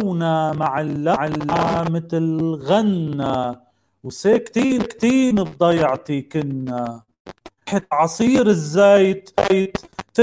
لونا 0.00 0.52
مع 0.52 0.80
اللعة 0.80 1.82
مثل 1.90 2.40
غنى. 2.40 3.60
وساكتين 4.04 4.82
كتين 4.82 5.34
بضيعتي 5.34 6.22
كنا. 6.22 7.02
ريحة 7.68 7.86
عصير 7.92 8.46
الزيت 8.46 9.30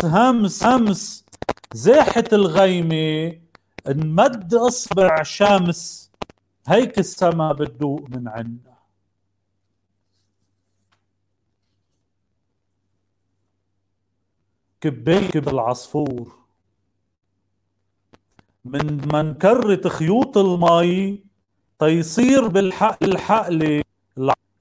همس 0.03 0.63
همس. 0.63 1.25
زاحة 1.73 2.23
الغيمة 2.33 3.39
انمد 3.87 4.53
أصبع 4.53 5.23
شمس 5.23 6.11
هيك 6.67 6.99
السما 6.99 7.53
بتدوق 7.53 8.09
من 8.09 8.27
عنا. 8.27 8.72
كبيك 14.83 15.37
بالعصفور. 15.37 16.35
من 18.65 19.07
منكرة 19.13 19.89
خيوط 19.89 20.37
المي 20.37 21.23
تيصير 21.79 22.47
بالحق 22.47 23.03
الحقلة 23.03 23.83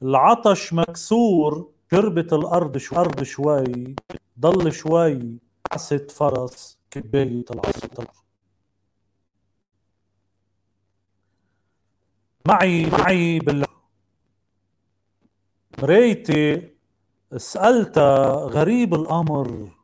العطش 0.02 0.72
مكسور 0.72 1.72
شربت 1.90 2.32
الأرض 2.32 2.76
شو 2.78 2.96
أرض 2.96 3.22
شوي 3.22 3.94
ضل 4.40 4.72
شوي 4.72 5.38
عست 5.72 6.10
فرس 6.10 6.78
كباية 6.90 7.44
العصفور. 7.50 8.06
معي 12.48 12.86
معي 12.86 13.38
بال 13.38 13.64
مريتي 15.82 16.70
سألتها 17.36 18.34
غريب 18.36 18.94
الأمر. 18.94 19.81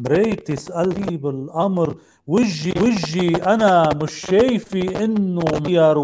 مريتي 0.00 0.56
سألتي 0.56 1.16
بالأمر. 1.16 1.96
وجي 2.26 2.74
وجي 2.80 3.36
أنا 3.36 3.90
مش 4.02 4.12
شايفي 4.12 5.04
إنه 5.04 5.44
مير 5.66 5.98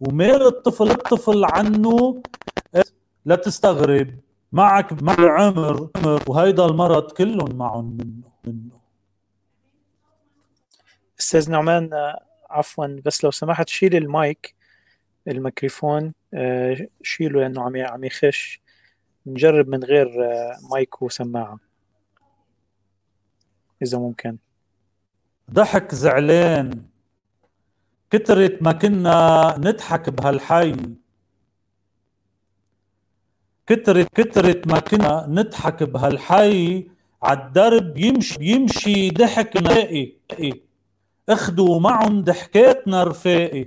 ومال 0.00 0.46
الطفل 0.46 0.90
الطفل 0.90 1.44
عنه. 1.44 2.22
لا 3.24 3.36
تستغرب. 3.36 4.18
معك 4.52 5.02
مع 5.02 5.14
العمر 5.14 5.90
وهيدا 6.26 6.64
المرض 6.66 7.12
كلهم 7.12 7.56
معهم 7.56 7.96
منه 7.96 8.30
منه. 8.44 8.80
أستاذ 11.20 11.50
نعمان 11.50 11.90
عفوا 12.50 12.86
بس 13.04 13.24
لو 13.24 13.30
سمحت 13.30 13.68
شيل 13.68 13.96
المايك 13.96 14.54
الميكروفون. 15.28 16.12
آه، 16.34 16.88
شيله 17.02 17.40
لأنه 17.40 17.62
عم 17.62 17.76
عم 17.76 18.04
يخش. 18.04 18.60
نجرب 19.26 19.68
من 19.68 19.84
غير 19.84 20.24
آه، 20.24 20.56
مايك 20.70 21.02
وسماعة. 21.02 21.65
إذا 23.82 23.98
ممكن. 23.98 24.36
ضحك 25.50 25.94
زعلان. 25.94 26.82
كترت 28.10 28.62
ما 28.62 28.72
كنا 28.72 29.54
نضحك 29.58 30.10
بهالحي 30.10 30.76
كترت 33.66 34.08
كترت 34.14 34.66
ما 34.66 34.78
كنا 34.78 35.26
نضحك 35.28 35.82
بهالحي. 35.82 36.88
عالدرب 37.22 37.98
يمشي 37.98 38.36
يمشي 38.40 39.10
ضحك 39.10 39.56
نلاقي 39.56 40.12
اخدوا 41.28 41.80
معهم 41.80 42.22
ضحكاتنا 42.22 43.04
رفاقي 43.04 43.66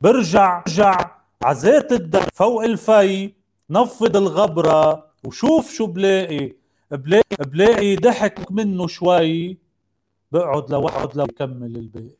برجع 0.00 0.62
برجع 0.66 1.10
عزات 1.44 1.92
الدم 1.92 2.26
فوق 2.34 2.64
الفي. 2.64 3.32
نفض 3.70 4.16
الغبرة 4.16 5.10
وشوف 5.24 5.72
شو 5.72 5.86
بلاقي. 5.86 6.52
بلاقي, 6.90 7.36
بلاقي 7.40 7.96
ضحك 7.96 8.52
منه 8.52 8.86
شوي 8.86 9.58
بقعد 10.32 10.70
لوحد 10.70 11.16
لو 11.16 11.24
يكمل 11.24 11.76
الباقي. 11.76 12.16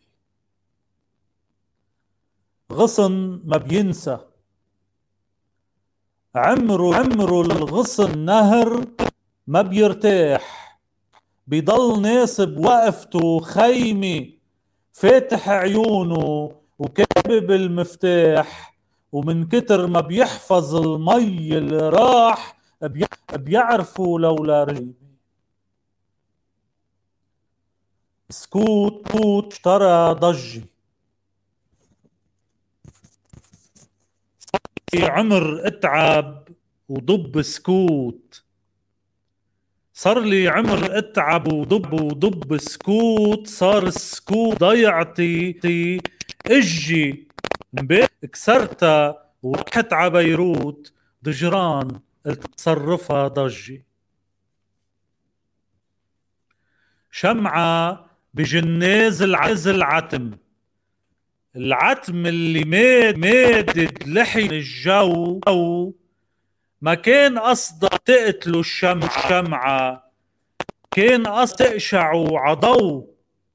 غصن 2.73 3.41
ما 3.45 3.57
بينسى. 3.57 4.19
عمره 6.35 6.97
عمره 6.97 7.41
الغصن 7.41 8.19
نهر 8.19 8.85
ما 9.47 9.62
بيرتاح. 9.62 10.79
بيضل 11.47 12.03
ناصب 12.03 12.59
وقفته 12.59 13.41
خيمة 13.41 14.27
فاتح 14.93 15.49
عيونه 15.49 16.53
وكابب 16.79 17.51
المفتاح. 17.51 18.75
ومن 19.12 19.49
كتر 19.49 19.87
ما 19.87 20.01
بيحفظ 20.01 20.75
المي 20.75 21.59
اللي 21.59 21.89
راح 21.89 22.53
بيعرفوا 23.32 24.20
لولا 24.20 24.93
سكوت 28.30 29.09
كوت 29.09 29.53
اشترى 29.53 30.14
ضجي 30.14 30.64
عمر 34.95 35.66
أتعب 35.66 36.49
وضب 36.89 37.43
سكوت. 37.43 38.45
صار 39.95 40.20
لي 40.20 40.49
عمر 40.49 40.99
أتعب 40.99 41.53
وضب 41.53 41.93
وضب 41.93 42.57
سكوت. 42.57 43.47
صار 43.47 43.87
السكوت 43.87 44.61
ضيعتي 44.61 46.01
إجي 46.47 47.28
كسرتها 48.32 49.30
ورحت 49.43 49.93
على 49.93 50.11
بيروت. 50.11 50.93
ضجران 51.24 51.89
قلت 51.89 52.14
تصرفها 52.33 53.29
ضجي 53.29 53.85
شمعة 57.11 58.07
بجناز 58.35 59.22
العز 59.22 59.68
العتم. 59.68 60.31
العتم 61.57 62.27
اللي 62.27 62.64
ماد 62.64 63.18
مادد 63.18 64.09
لحي 64.09 64.47
الجو. 64.47 65.95
ما 66.81 66.95
كان 66.95 67.39
قصدها 67.39 67.99
تقتلوا 68.05 68.61
الشمع 68.61 69.07
الشمعة. 69.07 70.12
كان 70.91 71.27
قصد 71.27 71.57
تقشعوا 71.57 72.39
عضو. 72.39 73.14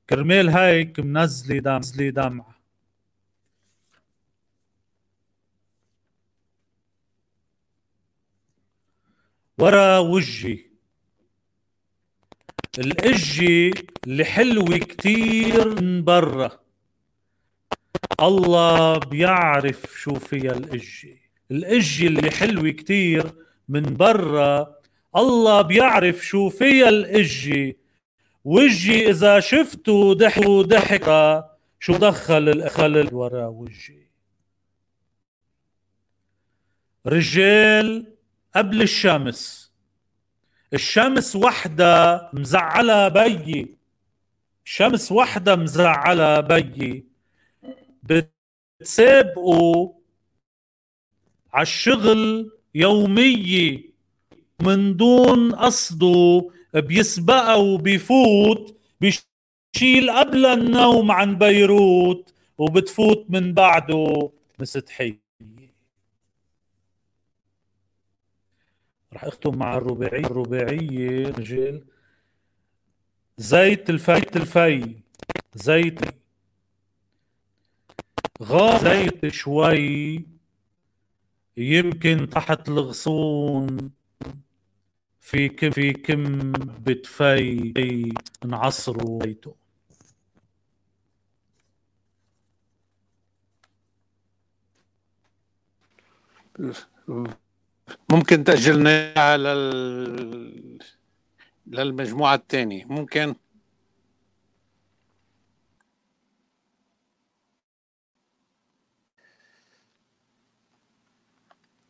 كرمال 0.09 0.49
هيك 0.49 0.99
منزلي 0.99 1.59
دم 1.59 1.74
منزلي 1.74 2.11
دمعة. 2.11 2.59
ورا 9.60 9.97
وجهي. 9.97 10.60
الإجي 12.80 13.74
اللي 14.07 14.26
حلوة 14.26 14.78
كتير 14.78 15.82
من 15.82 16.03
برا. 16.03 16.60
الله 18.22 18.97
بيعرف 18.97 19.99
شو 19.99 20.14
فيها 20.14 20.51
الإجي. 20.51 21.18
الإجي 21.51 22.07
اللي 22.07 22.32
حلوة 22.32 22.70
كتير 22.70 23.32
من 23.70 23.82
برا. 23.82 24.76
الله 25.16 25.62
بيعرف 25.62 26.26
شو 26.26 26.49
فيها 26.49 26.89
الإجي. 26.89 27.78
وجي 28.45 29.10
إذا 29.10 29.39
شفته 29.39 30.14
ضحك 30.14 30.47
ضحكة 30.47 31.49
شو 31.80 31.97
دخل 31.97 32.49
الأخل 32.49 33.14
ورا 33.14 33.47
وجي 33.47 34.10
رجال 37.05 38.18
قبل 38.55 38.81
الشمس. 38.81 39.71
الشمس 40.73 41.35
وحدة 41.35 42.29
مزعلة 42.33 43.07
بيي. 43.07 43.75
شمس 44.63 45.11
وحدة 45.11 45.55
مزعلة 45.55 46.39
بيي. 46.39 47.03
بتسابقوا 48.81 49.93
عالشغل 51.53 52.51
يومية 52.75 53.89
من 54.61 54.97
دون 54.97 55.55
قصده 55.55 56.51
بيسبقها 56.73 57.55
وبيفوت. 57.55 58.77
بيشيل 59.01 60.11
قبل 60.11 60.45
النوم 60.45 61.11
عن 61.11 61.37
بيروت. 61.37 62.33
وبتفوت 62.57 63.25
من 63.29 63.53
بعده. 63.53 64.31
مستحيل 64.59 65.19
رح 69.14 69.24
اختم 69.24 69.57
مع 69.57 69.78
الرباعية 69.78 70.26
الرباعية 70.26 71.28
رجال 71.28 71.84
زيت 73.38 73.89
الفي 73.89 74.18
الفي 74.36 74.95
زيت 75.55 75.99
غا. 78.43 78.78
زيت 78.84 79.28
شوي. 79.28 80.26
يمكن 81.57 82.30
تحت 82.30 82.70
الغصون. 82.70 83.91
في 85.20 85.49
كم 85.49 85.72
في 85.72 85.93
كم 85.93 86.51
بتفي 86.51 88.14
نعصروا 88.45 89.20
بيته 89.20 89.55
ممكن 98.11 98.43
تأجلنا 98.43 99.37
لل... 99.37 100.79
للمجموعة 101.67 102.35
الثانية. 102.35 102.85
ممكن؟ 102.85 103.35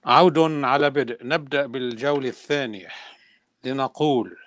عود 0.06 0.40
على 0.40 0.90
بدء. 0.90 1.18
نبدأ 1.26 1.66
بالجولة 1.66 2.30
الثانية. 2.30 2.90
لنقول 3.64 4.38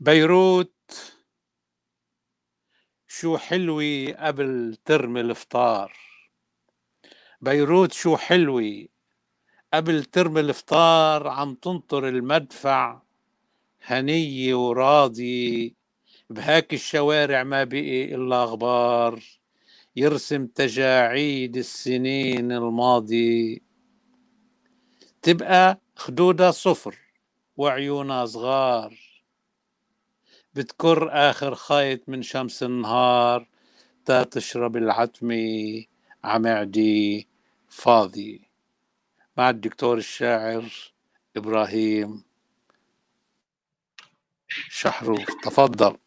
بيروت 0.00 0.72
شو 3.08 3.36
حلوة 3.38 4.14
قبل 4.18 4.76
ترم 4.84 5.16
الافطار 5.16 5.92
بيروت 7.40 7.92
شو 7.92 8.16
حلوة 8.16 8.86
قبل 9.74 10.04
ترم 10.04 10.38
الإفطار 10.38 11.28
عم 11.28 11.54
تنطر 11.54 12.08
المدفع 12.08 13.00
هنية 13.82 14.54
وراضي 14.54 15.74
بهاك 16.30 16.74
الشوارع 16.74 17.42
ما 17.42 17.64
بقي 17.64 18.14
إلا 18.14 18.44
غبار. 18.44 19.22
يرسم 19.96 20.46
تجاعيد 20.46 21.56
السنين 21.56 22.52
الماضي. 22.52 23.62
تبقى 25.22 25.80
خدودها 25.96 26.50
صفر 26.50 26.98
وعيونها 27.56 28.26
صغار. 28.26 28.94
بتكر 30.54 31.08
آخر 31.30 31.54
خيط 31.54 32.08
من 32.08 32.22
شمس 32.22 32.62
النهار 32.62 33.48
تا 34.04 34.22
تشرب 34.22 34.76
العتمة 34.76 35.84
عمعدي 36.24 37.28
فاضي. 37.68 38.47
مع 39.38 39.50
الدكتور 39.50 39.98
الشاعر 39.98 40.64
إبراهيم 41.36 42.24
شحرو 44.48 45.16
تفضل. 45.44 45.98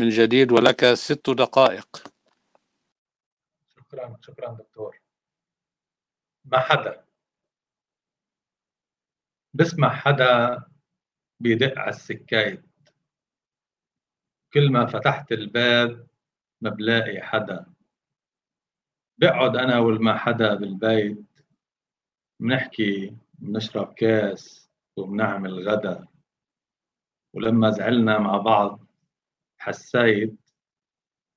من 0.00 0.08
جديد 0.08 0.52
ولك 0.52 0.94
ست 0.94 1.30
دقائق. 1.30 2.04
شكرا 3.68 4.16
شكرا 4.22 4.52
دكتور. 4.52 5.00
ما 6.44 6.58
حدا؟ 6.60 7.04
بسمع 9.54 9.96
حدا 9.96 10.62
بيدق 11.40 11.78
على 11.78 11.90
السكايت. 11.90 12.64
كل 14.52 14.72
ما 14.72 14.86
فتحت 14.86 15.32
الباب 15.32 16.06
ما 16.60 16.70
بلاقي 16.70 17.22
حدا. 17.22 17.66
بقعد 19.18 19.56
أنا 19.56 19.78
والما 19.78 20.18
حدا 20.18 20.54
بالبيت. 20.54 21.25
بنحكي 22.40 23.16
بنشرب 23.34 23.94
كاس 23.94 24.70
وبنعمل 24.96 25.68
غدا. 25.68 26.06
ولما 27.34 27.70
زعلنا 27.70 28.18
مع 28.18 28.36
بعض 28.36 28.86
حسيت 29.58 30.36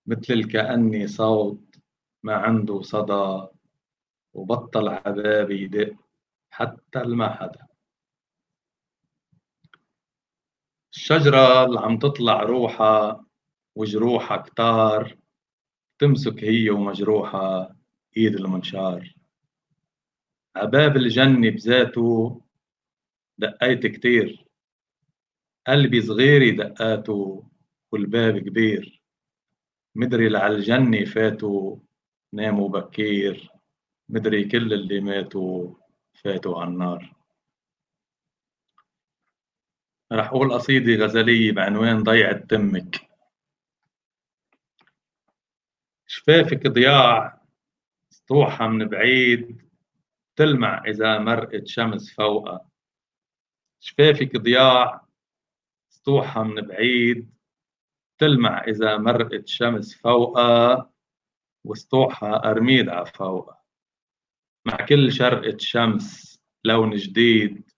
مثل 0.06 0.52
كأني 0.52 1.08
صوت 1.08 1.76
ما 2.24 2.36
عنده 2.36 2.82
صدى 2.82 3.47
وبطل 4.34 4.88
عبابي 4.88 5.64
يدق 5.64 5.95
حتى 6.50 7.02
الما 7.02 7.36
حدا. 7.36 7.68
الشجرة 10.93 11.66
اللي 11.66 11.80
عم 11.80 12.00
تطلع 12.00 12.43
روحها 12.43 13.26
وجروحها 13.76 14.38
كتار 14.38 15.18
تمسك 16.00 16.43
هي 16.43 16.70
ومجروحها 16.70 17.76
إيد 18.18 18.36
المنشار. 18.36 19.14
عباب 20.56 20.97
الجنة 20.97 21.50
بذاته 21.50 22.41
دقيت 23.38 23.88
كتير. 23.88 24.45
قلبي 25.68 26.02
صغير 26.02 26.56
دقاته 26.58 27.50
والباب 27.91 28.39
كبير. 28.39 29.02
مدري 29.95 30.47
الجنة 30.47 31.06
فاتوا 31.06 31.78
ناموا 32.34 32.70
بكير. 32.70 33.50
مدري 34.10 34.45
كل 34.45 34.74
اللي 34.74 35.00
ماتوا 35.00 35.76
فاتوا 36.24 36.62
على 36.62 36.70
النار. 36.70 37.16
رح 40.12 40.28
أقول 40.28 40.54
قصيدة 40.54 41.06
غزلية 41.06 41.52
بعنوان 41.52 42.04
ضيعة 42.04 42.38
تمك 42.38 43.10
شفافك 46.08 46.68
ضياع 46.68 47.41
سطوحها 48.10 48.68
من 48.68 48.86
بعيد. 48.86 49.68
تلمع 50.40 50.84
إذا 50.88 51.20
مرقت 51.20 51.68
شمس 51.68 52.14
فوقها 52.14 52.70
شفافك 53.80 54.38
ضياع 54.38 55.08
سطوحها 55.90 56.44
من 56.44 56.56
بعيد. 56.62 57.34
تلمع 58.18 58.64
إذا 58.64 58.98
مرقت 58.98 59.48
شمس 59.48 59.96
فوقها 59.96 60.92
وسطوحها 61.66 62.52
أرميد 62.52 62.90
ع 62.90 63.04
فوقها 63.04 63.64
مع 64.66 64.86
كل 64.86 65.12
شرقة 65.12 65.58
شمس 65.58 66.40
لون 66.64 66.96
جديد 66.96 67.72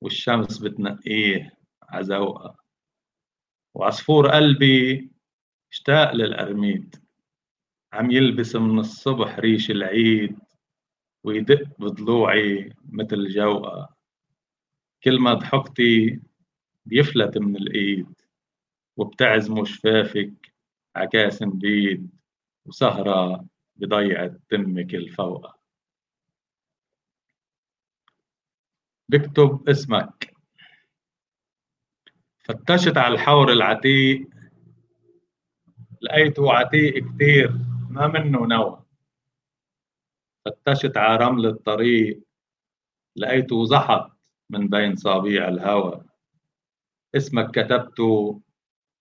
والشمس 0.00 0.58
بتنقيه 0.58 1.58
عزوقها 1.82 2.56
وعصفور 3.74 4.30
قلبي 4.30 5.10
اشتاق 5.72 6.12
للأرميد. 6.12 6.96
عم 7.92 8.10
يلبس 8.10 8.56
من 8.56 8.78
الصبح 8.78 9.38
ريش 9.38 9.70
العيد. 9.70 10.49
ويدق 11.24 11.62
بضلوعي 11.78 12.72
مثل 12.88 13.28
جوقة. 13.28 13.96
كل 15.04 15.20
ما 15.20 15.34
ضحكتي 15.34 16.20
بيفلت 16.86 17.38
من 17.38 17.56
الإيد 17.56 18.14
وبتعزموا 18.96 19.64
شفافك 19.64 20.52
عكاس 20.96 21.42
بيد 21.42 22.10
وسهرة 22.66 23.44
بضيعة 23.76 24.36
تمك 24.48 24.94
الفوقة. 24.94 25.58
بكتب 29.08 29.68
اسمك. 29.68 30.34
فتشت 32.44 32.96
على 32.96 33.14
الحور 33.14 33.52
العتيق. 33.52 34.28
لقيته 36.02 36.52
عتيق 36.52 37.14
كتير 37.14 37.52
ما 37.90 38.06
منه 38.06 38.46
نوى. 38.46 38.79
فتشت 40.44 40.96
على 40.96 41.24
رمل 41.24 41.46
الطريق 41.46 42.22
لقيته 43.16 43.64
زحط 43.64 44.18
من 44.50 44.68
بين 44.68 44.96
صابيع 44.96 45.48
الهوى. 45.48 46.04
اسمك 47.16 47.50
كتبته 47.50 48.40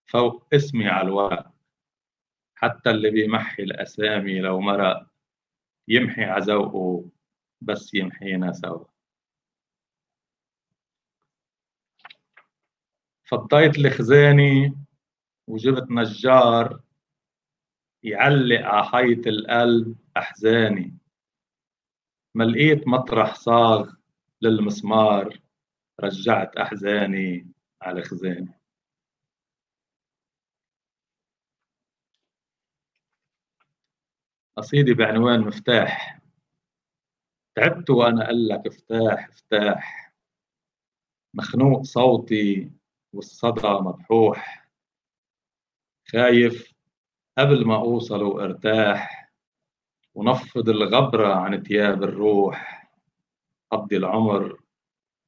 فوق 0.05 0.47
اسمي 0.53 0.87
على 0.87 1.07
الورق. 1.07 1.51
حتى 2.55 2.89
اللي 2.89 3.09
بيمحي 3.11 3.63
الأسامي 3.63 4.39
لو 4.39 4.59
مرق 4.59 5.07
يمحي 5.87 6.23
عزوقه 6.23 7.09
بس 7.61 7.93
يمحينا 7.93 8.51
سوا. 8.51 8.85
فضيت 13.23 13.77
الخزاني 13.77 14.73
وجبت 15.47 15.91
نجار 15.91 16.81
يعلق 18.03 18.61
على 18.61 18.85
حيط 18.85 19.27
القلب 19.27 19.95
أحزاني. 20.17 20.99
ما 22.39 22.43
لقيت 22.43 22.87
مطرح 22.87 23.35
صاغ 23.35 23.93
للمسمار 24.41 25.39
رجعت 25.99 26.55
أحزاني 26.57 27.47
على 27.81 28.01
خزاني. 28.01 28.59
قصيدة 34.57 34.93
بعنوان 34.93 35.41
مفتاح. 35.41 36.19
تعبت 37.55 37.89
وأنا 37.89 38.25
أقول 38.25 38.47
لك 38.47 38.67
افتاح 38.67 39.27
افتاح. 39.27 40.13
مخنوق 41.33 41.81
صوتي 41.81 42.71
والصدى 43.13 43.67
مبحوح 43.67 44.69
خايف 46.11 46.73
قبل 47.37 47.65
ما 47.65 47.75
أوصل 47.75 48.23
وأرتاح. 48.23 49.18
ونفض 50.20 50.70
الغبرة 50.70 51.34
عن 51.34 51.63
تياب 51.63 52.03
الروح 52.03 52.89
قضي 53.72 53.97
العمر 53.97 54.61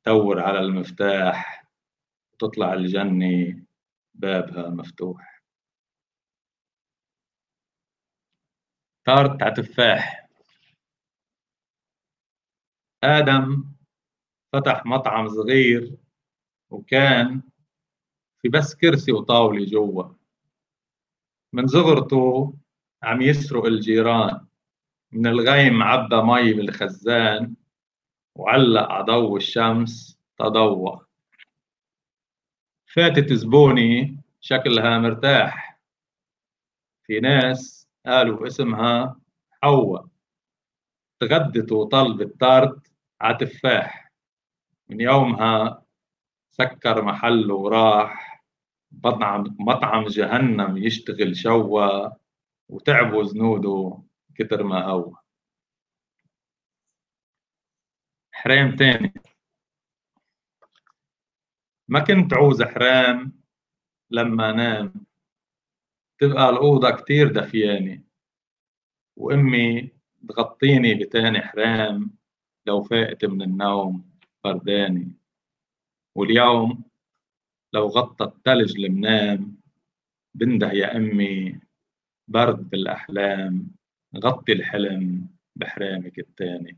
دور 0.06 0.40
على 0.40 0.60
المفتاح 0.60 1.68
وتطلع 2.34 2.74
الجنة 2.74 3.64
بابها 4.14 4.70
مفتوح. 4.70 5.44
طارت 9.06 9.58
تفاح 9.58 10.30
آدم 13.04 13.66
فتح 14.54 14.86
مطعم 14.86 15.28
صغير 15.28 15.98
وكان 16.70 17.42
في 18.42 18.50
بس 18.50 18.76
كرسي 18.76 19.12
وطاولة 19.12 19.66
جوا. 19.66 20.14
من 21.54 21.68
صغرته 21.68 22.54
عم 23.04 23.22
يسرق 23.22 23.66
الجيران. 23.66 24.51
من 25.14 25.28
الغيم 25.28 25.84
عبى 25.84 26.22
مي 26.22 26.54
بالخزان 26.54 27.56
وعلق 28.36 28.92
عضو 28.92 29.38
الشمس 29.38 30.20
تضوى. 30.38 31.06
فاتت 32.86 33.34
زبوني 33.34 34.18
شكلها 34.42 35.00
مرتاح. 35.00 35.80
في 37.04 37.20
ناس 37.20 37.88
قالوا 38.06 38.48
اسمها 38.48 39.20
حواء. 39.64 40.08
تغدت 41.20 41.72
وطلبت 41.72 42.40
طرد 42.40 42.88
عتفاح 43.22 44.12
من 44.90 45.02
يومها 45.02 45.84
سكر 46.52 47.02
محله 47.02 47.56
وراح. 47.56 48.44
مطعم 48.92 49.56
مطعم 49.60 50.06
جهنم 50.06 50.78
يشتغل 50.78 51.36
شوا 51.36 52.10
وتعبوا 52.70 53.24
زنوده 53.24 54.04
كتر 54.36 54.64
ما 54.64 54.84
هو. 54.86 55.16
حرام 58.32 58.76
تاني. 58.76 59.14
ما 61.88 62.00
كنت 62.00 62.34
عوز 62.34 62.64
حرام 62.64 63.42
لما 64.12 64.52
نام. 64.52 65.06
تبقى 66.20 66.50
الأوضة 66.50 66.92
كتير 66.92 67.32
دفيانة 67.34 68.04
وأمي 69.18 69.90
تغطيني 70.30 70.94
بتاني 70.96 71.42
حرام 71.42 72.18
لو 72.66 72.84
فقت 72.84 73.26
من 73.26 73.42
النوم 73.42 74.12
برداني 74.44 75.12
واليوم 76.16 76.84
لو 77.74 77.88
غطى 77.88 78.26
التلج 78.26 78.80
المنام 78.80 79.58
بنده 80.34 80.72
يا 80.72 80.98
أمي 80.98 81.60
برد 82.28 82.70
بالأحلام 82.70 83.72
غطي 84.18 84.52
الحلم 84.54 85.30
بحرامك 85.56 86.20
التاني. 86.20 86.78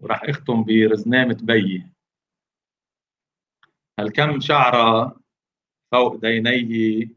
وراح 0.00 0.22
أختم 0.24 0.64
برزنامة 0.64 1.38
بيي 1.42 1.92
هالكم 3.98 4.40
شعرة 4.40 5.20
فوق 5.92 6.16
ديني 6.16 7.16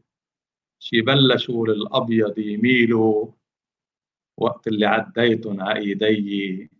شي 0.78 1.00
بلشوا 1.00 1.66
للأبيض 1.66 2.38
يميلوا 2.38 3.32
وقت 4.36 4.66
اللي 4.66 4.86
عديتن 4.86 5.60
ع 5.60 5.76
إيدي؟ 5.76 6.70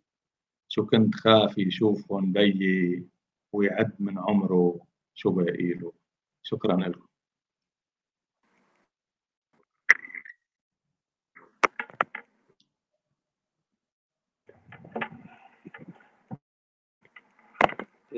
شو 0.68 0.86
كنت 0.86 1.14
خاف 1.14 1.58
يشوفهم 1.58 2.32
بيي 2.32 3.08
ويعد 3.52 4.02
من 4.02 4.18
عمره 4.18 4.86
شو 5.14 5.30
باقيله 5.30 5.92
شكرا 6.42 6.76
لكم. 6.76 7.09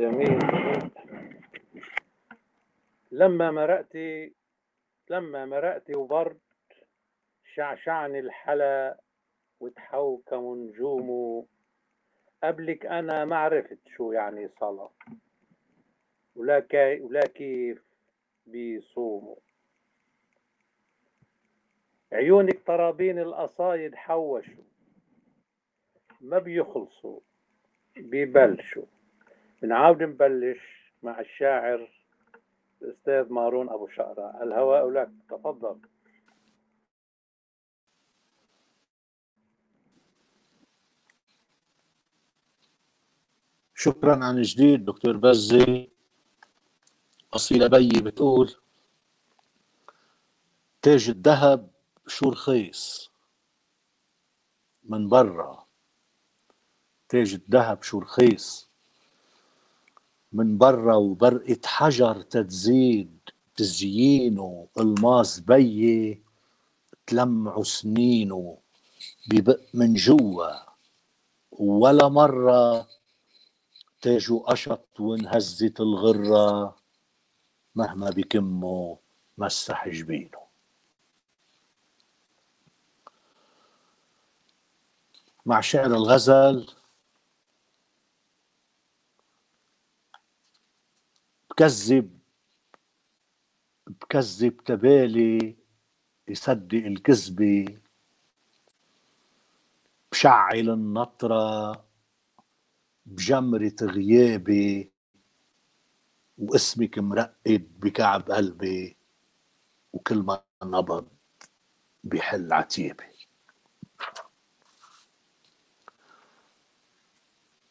جميل. 0.02 0.38
لما 3.12 3.50
مرقتي 3.50 4.32
لما 5.10 5.46
مرقتي 5.46 5.94
وبرد 5.94 6.38
شعشعني 7.54 8.18
الحلا 8.18 9.00
وتحوكم 9.60 10.54
نجومه 10.54 11.46
قبلك 12.42 12.86
أنا 12.86 13.24
ما 13.24 13.36
عرفت 13.36 13.78
شو 13.96 14.12
يعني 14.12 14.48
صلاة 14.48 14.90
ولا 16.36 16.60
كي 16.60 17.00
ولا 17.00 17.20
كيف 17.20 17.82
بيصوموا. 18.46 19.36
عيونك 22.12 22.66
طرابين 22.66 23.18
القصايد 23.18 23.94
حوشوا 23.94 24.64
ما 26.20 26.38
بيخلصوا 26.38 27.20
بيبلشوا. 27.96 29.01
بنعاود 29.62 30.02
نبلش 30.02 30.58
مع 31.02 31.20
الشاعر 31.20 31.88
الأستاذ 32.82 33.32
مارون 33.32 33.68
أبو 33.68 33.88
شقرة 33.88 34.42
الهواء 34.42 34.90
لك 34.90 35.10
تفضل. 35.28 35.80
شكرا 43.74 44.24
عن 44.24 44.42
جديد 44.42 44.84
دكتور 44.84 45.16
بزي. 45.16 45.90
أصيلة 47.34 47.66
بيي 47.66 48.00
بتقول 48.02 48.54
تاج 50.82 51.08
الذهب 51.08 51.70
شو 52.06 52.30
رخيص 52.30 53.12
من 54.84 55.08
برا. 55.08 55.66
تاج 57.08 57.34
الذهب 57.34 57.82
شو 57.82 57.98
رخيص 57.98 58.71
من 60.32 60.58
برا 60.58 60.94
وبرقة 60.94 61.60
حجر 61.64 62.20
تتزيد 62.20 63.20
تزيينه 63.56 64.68
الماس 64.78 65.40
بيي 65.40 66.22
تلمعوا 67.06 67.64
سنينه 67.64 68.58
ببق 69.28 69.60
من 69.74 69.94
جوا. 69.94 70.72
ولا 71.52 72.08
مرة 72.08 72.88
تاجه 74.00 74.34
قشط 74.34 75.00
وانهزت 75.00 75.80
الغرة 75.80 76.76
مهما 77.74 78.10
بكمه 78.10 78.98
مسح 79.38 79.88
جبينه. 79.88 80.42
مع 85.46 85.60
شعر 85.60 85.86
الغزل 85.86 86.66
بكذب 91.62 92.18
بكذب 93.86 94.56
تبالي 94.64 95.56
يصدق 96.28 96.86
الكذبة 96.86 97.78
بشعل 100.12 100.70
النطرة 100.70 101.84
بجمرة 103.06 103.76
غيابي 103.82 104.90
واسمك 106.38 106.98
مرقد 106.98 107.80
بكعب 107.80 108.30
قلبي 108.30 108.96
وكل 109.92 110.18
ما 110.18 110.42
نبض 110.62 111.08
بحل 112.04 112.52
عتيبي. 112.52 113.04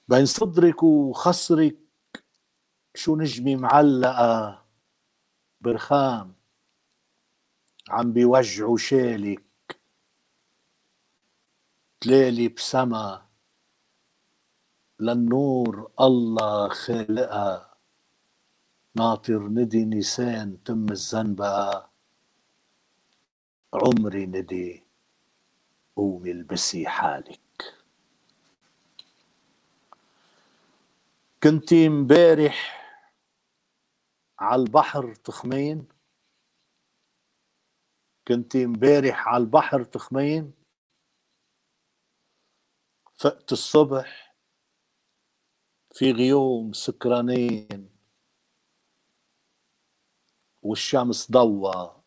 بين 0.08 0.26
صدرك 0.26 0.84
وخصرك 0.84 1.91
شو 2.96 3.16
نجمي 3.16 3.56
معلقة 3.56 4.66
برخام 5.62 6.36
عم 7.90 8.14
بيوجعوا 8.14 8.78
شالك 8.78 9.44
تلالي 12.02 12.48
بسما 12.48 13.28
للنور 15.00 15.92
الله 16.02 16.70
خالقها 16.70 17.76
ناطر 18.96 19.48
ندي 19.50 19.86
نيسان 19.86 20.64
تم 20.64 20.92
الزنبقة 20.92 21.90
عمري 23.74 24.26
ندي 24.26 24.84
قومي 25.96 26.32
البسي 26.32 26.88
حالك. 26.88 27.42
كنتي 31.44 31.90
مبارح 31.90 32.81
على 34.42 34.62
البحر 34.62 35.16
تخمين؟ 35.16 35.88
كنتي 38.28 38.66
مبارح 38.66 39.28
على 39.28 39.44
البحر 39.44 39.84
تخمين؟ 39.84 40.54
فقت 43.16 43.52
الصبح 43.52 44.36
في 45.94 46.12
غيوم 46.12 46.74
سكرانين 46.74 47.90
والشمس 50.62 51.32
ضوى 51.32 52.02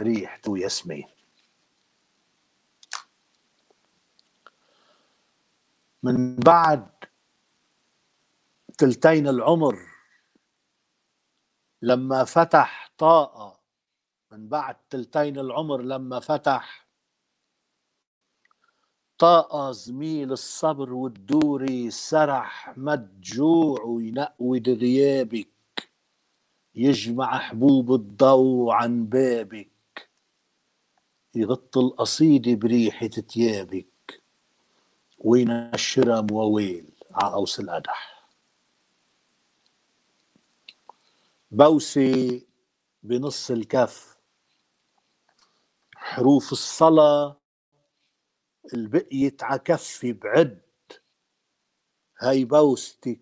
ريحته 0.00 0.58
ياسمين 0.58 1.08
من 6.02 6.36
بعد 6.36 6.90
تلتين 8.78 9.28
العمر 9.28 9.90
لما 11.82 12.24
فتح 12.24 12.90
طاقة 12.98 13.60
من 14.32 14.48
بعد 14.48 14.76
تلتين 14.90 15.38
العمر 15.38 15.82
لما 15.82 16.20
فتح 16.20 16.86
طاقة 19.18 19.70
زميل 19.72 20.32
الصبر 20.32 20.92
والدوري 20.92 21.90
سرح 21.90 22.72
مد 22.78 23.20
جوع 23.20 23.82
وينقود 23.82 24.68
غيابك 24.68 25.48
يجمع 26.74 27.38
حبوب 27.38 27.94
الضوء 27.94 28.72
عن 28.72 29.06
بابك 29.06 30.10
يغط 31.34 31.78
القصيدة 31.78 32.54
بريحة 32.54 33.06
تيابك 33.06 34.22
وينشرها 35.18 36.20
مواويل 36.20 36.92
عقوس 37.12 37.60
القدح. 37.60 38.19
بوسي 41.50 42.46
بنص 43.02 43.50
الكف. 43.50 44.16
حروف 45.96 46.52
الصلاة 46.52 47.40
البقيت 48.74 49.42
عكفي 49.42 50.12
بعد. 50.12 50.60
هاي 52.20 52.44
بوستك. 52.44 53.20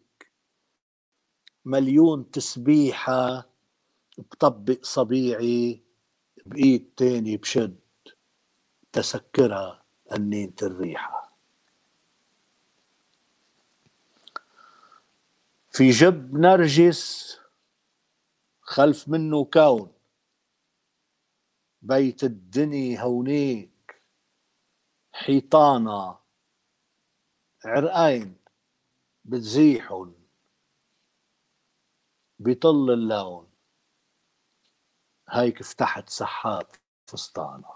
مليون 1.64 2.30
تسبيحة 2.30 3.50
بطبق 4.18 4.84
صبيعي 4.84 5.82
بإيد 6.46 6.90
تاني 6.96 7.36
بشد. 7.36 7.78
تسكرها 8.92 9.82
أنينة 10.12 10.54
الريحة 10.62 11.38
في 15.70 15.90
جب 15.90 16.34
نرجس 16.34 17.38
خلف 18.68 19.08
منه 19.08 19.44
كون. 19.44 19.92
بيت 21.82 22.24
الدني 22.24 23.02
هونيك 23.02 24.02
حيطانة 25.12 26.18
عرقين 27.64 28.36
بتزيحن 29.24 30.14
بطل 32.38 32.90
اللون. 32.90 33.48
هيك 35.28 35.62
فتحت 35.62 36.08
سحات 36.08 36.76
فستانة 37.06 37.70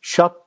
شط 0.00 0.45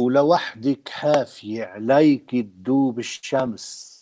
ولوحدك 0.00 0.88
حافية 0.88 1.64
عليك 1.64 2.30
تدوب 2.30 2.98
الشمس. 2.98 3.94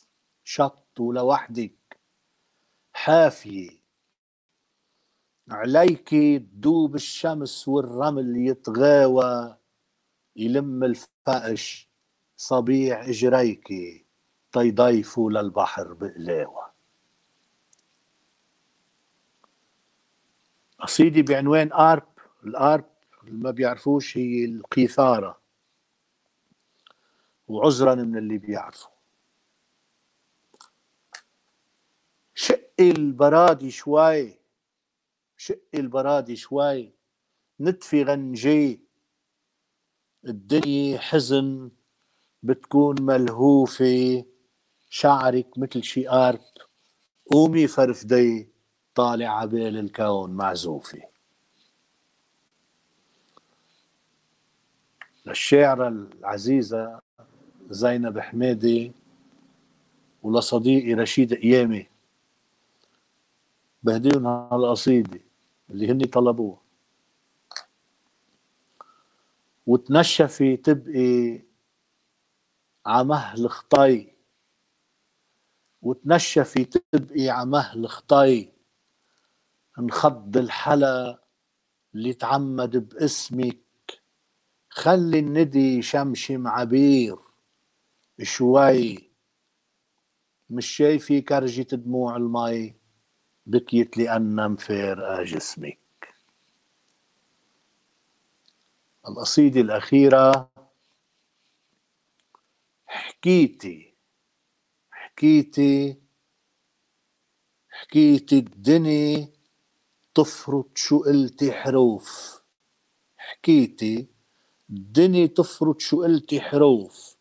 شط 0.45 1.01
ولوحدك 1.01 1.99
حافية 2.93 3.71
عليك 5.51 6.09
تدوب 6.09 6.95
الشمس 6.95 7.69
والرمل 7.69 8.37
يتغاوى 8.37 9.57
يلم 10.37 10.85
الفقش 10.85 11.89
صبيع 12.37 13.09
اجريكي 13.09 14.05
تيضيفوا 14.53 15.31
للبحر 15.31 15.93
بقلاوة. 15.93 16.73
قصيدة 20.79 21.23
بعنوان 21.23 21.73
آرب. 21.73 22.09
الآرب 22.45 22.85
اللي 23.25 23.39
ما 23.45 23.51
بيعرفوش 23.51 24.19
هي 24.19 24.45
القيثارة. 24.45 25.42
وعذرا 27.53 27.95
من 27.95 28.19
اللي 28.19 28.39
بيعرفوا 28.39 28.91
شق 32.35 32.71
البرادي 32.81 33.71
شوي 33.71 34.43
شق 35.43 35.61
البرادي 35.75 36.37
شوي. 36.37 36.93
نتفي 37.61 38.03
غنجي. 38.03 38.81
الدنيا 40.25 40.99
حزن 40.99 41.71
بتكون 42.43 43.03
ملهوفة. 43.03 44.25
شعرك 44.91 45.59
مثل 45.59 45.83
شي 45.83 46.09
آرب 46.09 46.41
قومي 47.31 47.67
فرفدي 47.67 48.49
طالع 48.95 49.41
عبال 49.41 49.79
الكون 49.79 50.31
معزوفة. 50.31 51.03
للشاعرة 55.27 55.89
العزيزة 55.89 57.01
زينب 57.71 58.19
حميدي 58.19 58.93
ولصديقي 60.23 60.95
رشيد 60.95 61.35
قيامي 61.35 61.87
بهديهم 63.83 64.27
هالقصيدة 64.27 65.21
اللي 65.71 65.91
هني 65.91 66.05
طلبوها. 66.05 66.63
وتنشفي 69.67 70.57
تبقي 70.57 71.43
عمهل 72.87 73.51
خطي 73.51 74.13
وتنشفي 75.83 76.65
تبقي 76.65 77.29
عمهل 77.29 77.89
خطي 77.89 78.53
انخض 79.79 80.37
الحلا 80.37 81.23
اللي 81.95 82.13
تعمد 82.13 82.89
باسمك. 82.89 83.59
خلي 84.71 85.19
الندي 85.19 85.83
شمشم 85.83 86.49
عبير. 86.49 87.17
شوي 88.21 89.11
مش 90.51 90.67
شايفي 90.67 91.21
كرجة 91.21 91.63
دموع 91.77 92.17
المي 92.17 92.75
بكيت 93.47 93.99
لأن 93.99 94.51
مفارقة 94.51 95.23
جسمك. 95.23 95.79
القصيدة 99.09 99.61
الأخيرة 99.61 100.51
حكيتي 102.87 103.95
حكيتي 104.91 106.03
حكيتي 107.71 108.39
الدنيا 108.39 109.29
تفرط 110.15 110.71
شو 110.79 111.05
قلتي 111.05 111.53
حروف. 111.53 112.43
حكيتي 113.17 114.09
الدنيا 114.71 115.27
تفرط 115.27 115.81
شو 115.81 116.03
قلتي 116.03 116.41
حروف. 116.41 117.12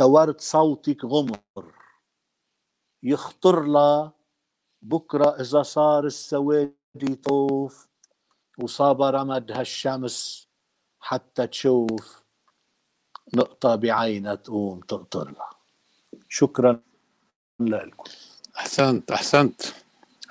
تورت 0.00 0.40
صوتك 0.40 1.04
غمر. 1.04 1.40
يخطر 3.02 3.62
لا 3.62 4.10
بكرة 4.82 5.40
إذا 5.40 5.62
صار 5.62 6.06
السواد 6.06 6.74
يطوف 6.94 7.88
وصاب 8.58 9.02
رمد 9.02 9.52
هالشمس 9.52 10.48
حتى 11.00 11.46
تشوف 11.46 12.22
نقطة 13.34 13.74
بعينها 13.74 14.34
تقوم 14.34 14.80
تقطر 14.80 15.30
لها 15.30 15.50
شكرا 16.28 16.82
لكم. 17.60 18.04
أحسنت 18.56 19.10
أحسنت 19.10 19.62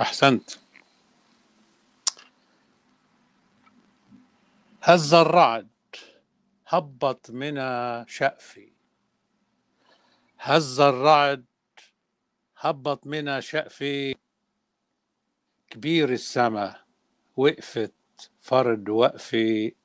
أحسنت. 0.01 0.51
هز 4.81 5.13
الرعد 5.13 5.67
هبط 6.67 7.31
من 7.31 7.55
شأفي. 8.07 8.78
هز 10.41 10.79
الرعد 10.79 11.45
هبط 12.57 13.07
من 13.07 13.41
شأفي. 13.41 14.15
كبير 15.69 16.09
السما 16.09 16.75
وقفت 17.37 17.93
فرد 18.41 18.89
وقفي. 18.89 19.75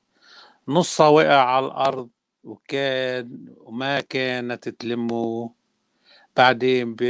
نصها 0.67 1.07
وقع 1.07 1.37
على 1.37 1.65
الأرض 1.65 2.09
وكان 2.43 3.55
وما 3.57 3.99
كانت 3.99 4.69
تلمه. 4.69 5.53
بعدين 6.37 6.95
ب... 6.95 7.03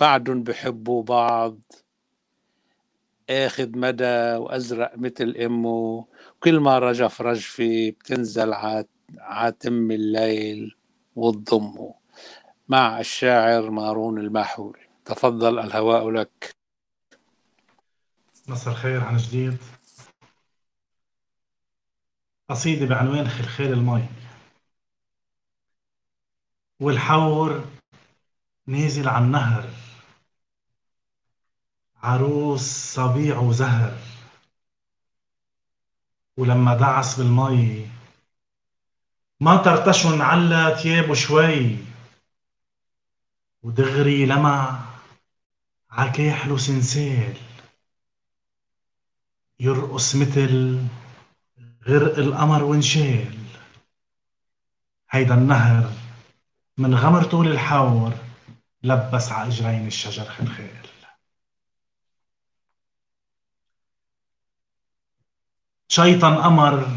بعدهم 0.00 0.42
بحبوا 0.42 1.02
بعض. 1.02 1.58
اخد 3.30 3.76
مدى 3.76 4.36
وأزرق 4.36 4.92
مثل 4.98 5.36
أمه. 5.36 6.06
كل 6.40 6.60
ما 6.60 6.78
رجف 6.78 7.20
رجفي 7.22 7.90
بتنزل 7.90 8.52
عاتم 9.18 9.90
الليل 9.90 10.76
وتضمه 11.16 11.99
مع 12.70 13.00
الشاعر 13.00 13.70
مارون 13.70 14.18
الماحول. 14.18 14.78
تفضل 15.04 15.58
الهواء 15.58 16.10
لك. 16.10 16.56
مساء 18.48 18.72
الخير 18.72 19.04
عن 19.04 19.16
جديد. 19.16 19.58
قصيدة 22.48 22.86
بعنوان 22.86 23.28
خلخال 23.28 23.72
المي. 23.72 24.08
والحور 26.80 27.64
نازل 28.66 29.08
على 29.08 29.24
النهر 29.24 29.68
عروس 32.02 32.94
صبيع 32.94 33.38
وزهر. 33.38 33.98
ولما 36.36 36.76
دعس 36.76 37.18
بالمي 37.18 37.90
ما 39.40 39.56
طرطشن 39.56 40.20
على 40.20 40.78
تيابه 40.82 41.14
شوي. 41.14 41.89
ودغري 43.62 44.26
لمع 44.26 44.80
عكاحله 45.90 46.56
سنسال 46.56 47.36
يرقص 49.60 50.16
مثل 50.16 50.82
غرق 51.88 52.18
القمر 52.18 52.64
وانشال. 52.64 53.38
هيدا 55.10 55.34
النهر 55.34 55.92
من 56.78 56.94
غمر 56.94 57.24
طول 57.24 57.48
الحور 57.48 58.12
لبس 58.82 59.32
ع 59.32 59.46
اجرين 59.46 59.86
الشجر 59.86 60.24
خلخال 60.24 60.86
شيطان 65.88 66.34
قمر 66.34 66.96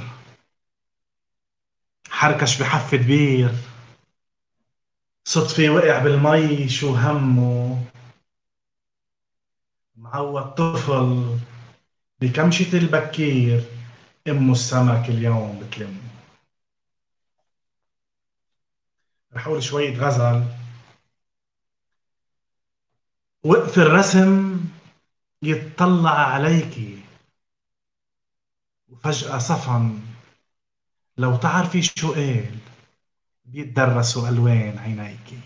حركش 2.09 2.61
بحفة 2.61 2.97
بير 2.97 3.72
صدفة 5.25 5.69
وقع 5.69 6.03
بالمي 6.03 6.69
شو 6.69 6.95
همه. 6.95 7.83
معود 9.95 10.55
طفل 10.55 11.39
بكمشة 12.21 12.77
البكير 12.77 13.63
أمه 14.27 14.51
السمك 14.51 15.09
اليوم 15.09 15.59
بتلمه 15.59 16.09
رح 19.33 19.47
أقول 19.47 19.63
شوية 19.63 19.97
غزل. 19.97 20.43
وقف 23.43 23.77
الرسم 23.79 24.59
يتطلع 25.41 26.11
عليكي 26.11 26.99
وفجأة 28.89 29.37
صفن. 29.37 29.99
لو 31.17 31.37
تعرفي 31.37 31.81
شو 31.81 32.13
قال 32.13 32.57
بيتدرسوا 33.45 34.29
ألوان 34.29 34.79
عينيكي 34.79 35.39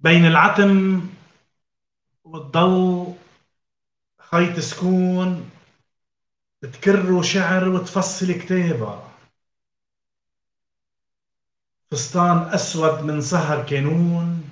بين 0.00 0.26
العتم 0.26 1.00
والضوء 2.24 3.18
خيط 4.18 4.60
سكون 4.60 5.50
تكر 6.60 7.22
شعر 7.22 7.68
وتفصل 7.68 8.32
كتابة. 8.32 9.08
فستان 11.90 12.38
أسود 12.38 13.04
من 13.04 13.20
سهر 13.20 13.66
كانون 13.66 14.50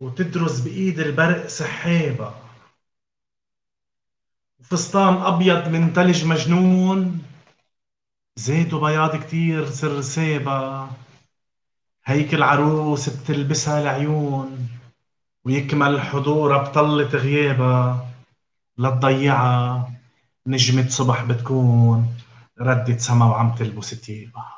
وتدرس 0.00 0.60
بإيد 0.60 0.98
البرق 0.98 1.46
سحابة. 1.46 2.34
فستان 4.62 5.14
أبيض 5.14 5.68
من 5.68 5.92
تلج 5.92 6.24
مجنون 6.24 7.33
زيته 8.36 8.80
بياض 8.80 9.16
كتير 9.16 9.70
سر 9.70 10.00
سابة 10.00 10.88
هيك 12.04 12.34
العروس 12.34 13.08
بتلبسها 13.08 13.80
العيون 13.82 14.68
ويكمل 15.44 16.00
حضورها 16.00 16.58
بطلة 16.62 17.08
غيابها 17.08 18.10
لتضيعها 18.78 19.92
نجمة 20.46 20.88
صبح 20.88 21.24
بتكون 21.24 22.16
ردت 22.60 23.00
سما 23.00 23.24
وعم 23.26 23.54
تلبس 23.54 23.90
تيابها 24.00 24.56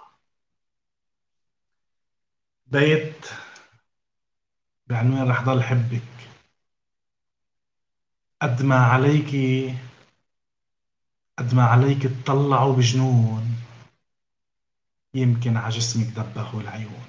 بيت 2.66 3.27
بعنوان 4.87 5.31
رح 5.31 5.43
ضل 5.43 5.62
حبك. 5.62 6.03
قد 8.43 8.62
ما 8.62 8.77
عليكي 8.77 9.77
قد 11.39 11.55
ما 11.55 11.64
عليك 11.64 12.03
تطلعوا 12.03 12.77
بجنون. 12.77 13.55
يمكن 15.16 15.56
على 15.56 15.74
جسمك 15.74 16.06
دبهوا 16.06 16.60
العيون. 16.60 17.06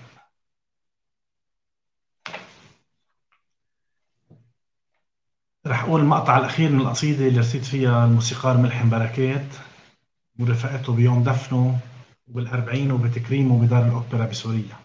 رح 5.68 5.84
أقول 5.84 6.02
المقطع 6.02 6.38
الأخير 6.38 6.70
من 6.70 6.82
القصيدة 6.82 7.28
اللي 7.28 7.40
رسيت 7.40 7.66
فيها 7.66 8.06
الموسيقار 8.06 8.58
ملحم 8.58 8.90
بركات 8.90 9.48
ورفقته 10.40 10.96
بيوم 10.96 11.24
دفنه 11.24 11.80
وبالأربعين 12.28 12.92
وبتكريمه 12.92 13.66
بدار 13.66 13.86
الأوبرا 13.86 14.26
بسوريا. 14.26 14.78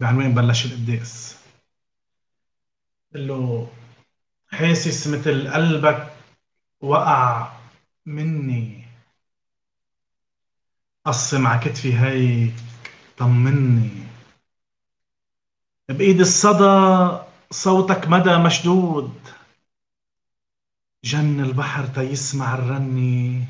بعنوان 0.00 0.34
بلش 0.34 0.66
القداس 0.66 1.38
قال 3.14 3.26
له 3.28 3.70
حاسس 4.48 5.06
مثل 5.08 5.48
قلبك 5.52 6.12
وقع 6.80 7.52
مني. 8.06 8.87
قص 11.04 11.34
مع 11.34 11.56
كتفي 11.56 11.98
هيك 11.98 12.54
طمني. 13.16 14.06
بإيد 15.88 16.20
الصدى 16.20 17.18
صوتك 17.50 18.08
مدى 18.08 18.36
مشدود. 18.36 19.20
جن 21.04 21.40
البحر 21.40 21.86
تيسمع 21.86 22.54
الرني. 22.54 23.44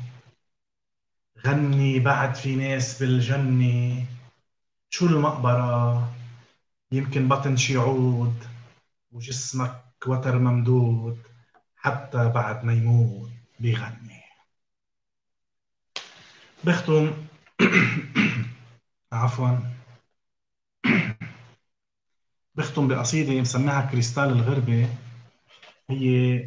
غني 1.47 1.99
بعد 1.99 2.35
في 2.35 2.55
ناس 2.55 2.99
بالجنة 2.99 4.05
شو 4.89 5.05
المقبرة؟ 5.05 6.13
يمكن 6.91 7.27
بطن 7.27 7.57
شي 7.57 7.77
عود. 7.77 8.43
وجسمك 9.11 9.83
وتر 10.07 10.39
ممدود. 10.39 11.17
حتى 11.77 12.29
بعد 12.29 12.65
ما 12.65 12.73
يموت 12.73 13.29
بيغني 13.59 14.23
بختم. 16.63 17.28
عفوا. 19.13 19.49
بختم 22.55 22.87
بقصيدة 22.87 23.41
مسميها 23.41 23.89
كريستال 23.91 24.23
الغربة. 24.23 24.89
هي 25.89 26.39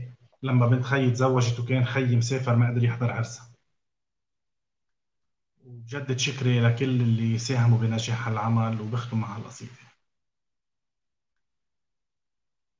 لما 0.43 0.67
بنت 0.67 0.85
خيي 0.85 1.11
تزوجت 1.11 1.61
وكان 1.61 1.85
خيي 1.85 2.17
مسافر 2.17 2.57
ما 2.57 2.71
قدر 2.71 2.85
يحضر 2.85 3.11
عرسها. 3.11 3.53
وبجدد 5.65 6.19
شكري 6.19 6.61
لكل 6.61 7.01
اللي 7.01 7.39
ساهموا 7.39 7.79
بنجاح 7.79 8.29
العمل 8.29 8.81
وبختم 8.81 9.21
مع 9.21 9.37
القصيدة 9.37 9.73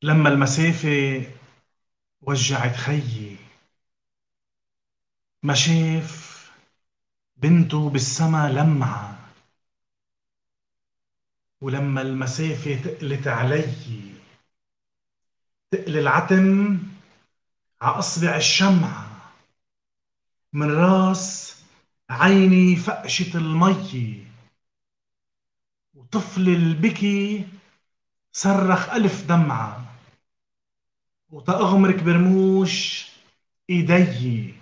لما 0.03 0.29
المسافة 0.29 1.23
وجعت 2.23 2.77
خيي 2.77 3.37
ما 5.43 5.55
شاف 5.55 6.32
بنته 7.37 7.91
بالسما 7.91 8.49
لمعة 8.53 9.19
ولما 11.61 12.03
المسافة 12.03 12.83
تقلت 12.83 13.27
علي. 13.29 14.13
تقل 15.71 15.97
العتم 15.97 16.79
ع 17.81 17.99
أصبع 17.99 18.37
الشمعة. 18.37 19.33
من 20.53 20.71
راس 20.71 21.57
عيني 22.11 22.77
فقشة 22.77 23.37
المي. 23.39 24.27
وطفل 25.95 26.49
البكي 26.49 27.49
صرخ 28.33 28.89
ألف 28.91 29.25
دمعة. 29.29 29.95
وتأغمرك 31.31 32.03
برموش 32.03 33.07
إيدي. 33.71 34.62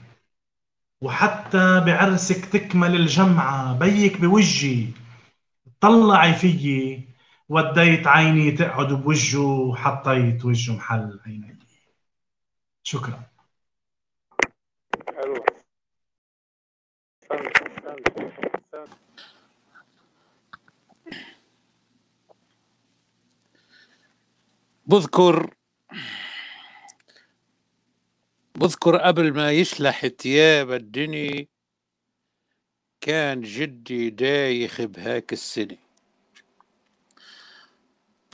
وحتى 1.01 1.81
بعرسك 1.87 2.45
تكمل 2.45 2.95
الجمعة 2.97 3.79
بيك 3.79 4.21
بوجهي. 4.21 4.87
طلعي 5.81 6.35
فيي. 6.35 7.09
وديت 7.49 8.07
عيني 8.07 8.53
تقعد 8.53 8.93
بوجهه 8.93 9.41
وحطيت 9.41 10.45
وجهه 10.45 10.77
محل 10.77 11.21
عيني. 11.27 11.59
شكرا. 12.83 13.31
بذكر 24.87 25.51
بذكر 28.61 28.97
قبل 28.97 29.33
ما 29.35 29.53
يشلح 29.53 30.07
ثياب 30.07 30.73
الدني 30.73 31.49
كان 33.01 33.41
جدي 33.41 34.11
دايخ 34.11 34.83
بهاك 34.83 35.33
السنة. 35.33 35.77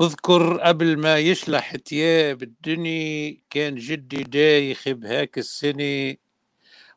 بذكر 0.01 0.59
قبل 0.61 0.97
ما 0.99 1.19
يشلح 1.19 1.77
ثياب 1.77 2.43
الدني 2.43 3.33
كان 3.51 3.75
جدي 3.75 4.23
دايخ 4.23 4.89
بهاك 4.89 5.39
السنة. 5.39 6.17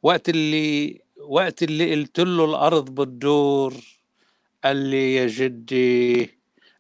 وقت 0.04 0.30
اللي 0.30 1.02
وقت 1.18 1.64
اللي 1.64 1.96
قلت 1.96 2.20
له 2.20 2.46
الأرض 2.46 2.90
بتدور 3.02 3.74
قال 4.64 4.78
لي 4.78 5.16
يا 5.16 5.28
جدي 5.28 6.30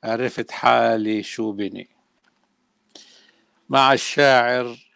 عرفت 0.03 0.51
حالي 0.51 1.23
شو 1.23 1.51
بني. 1.51 1.89
مع 3.69 3.93
الشاعر 3.93 4.88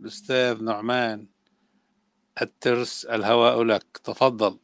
الأستاذ 0.00 0.64
نعمان 0.64 1.26
الترس 2.42 3.04
الهواء 3.04 3.62
لك. 3.62 4.00
تفضل. 4.04 4.58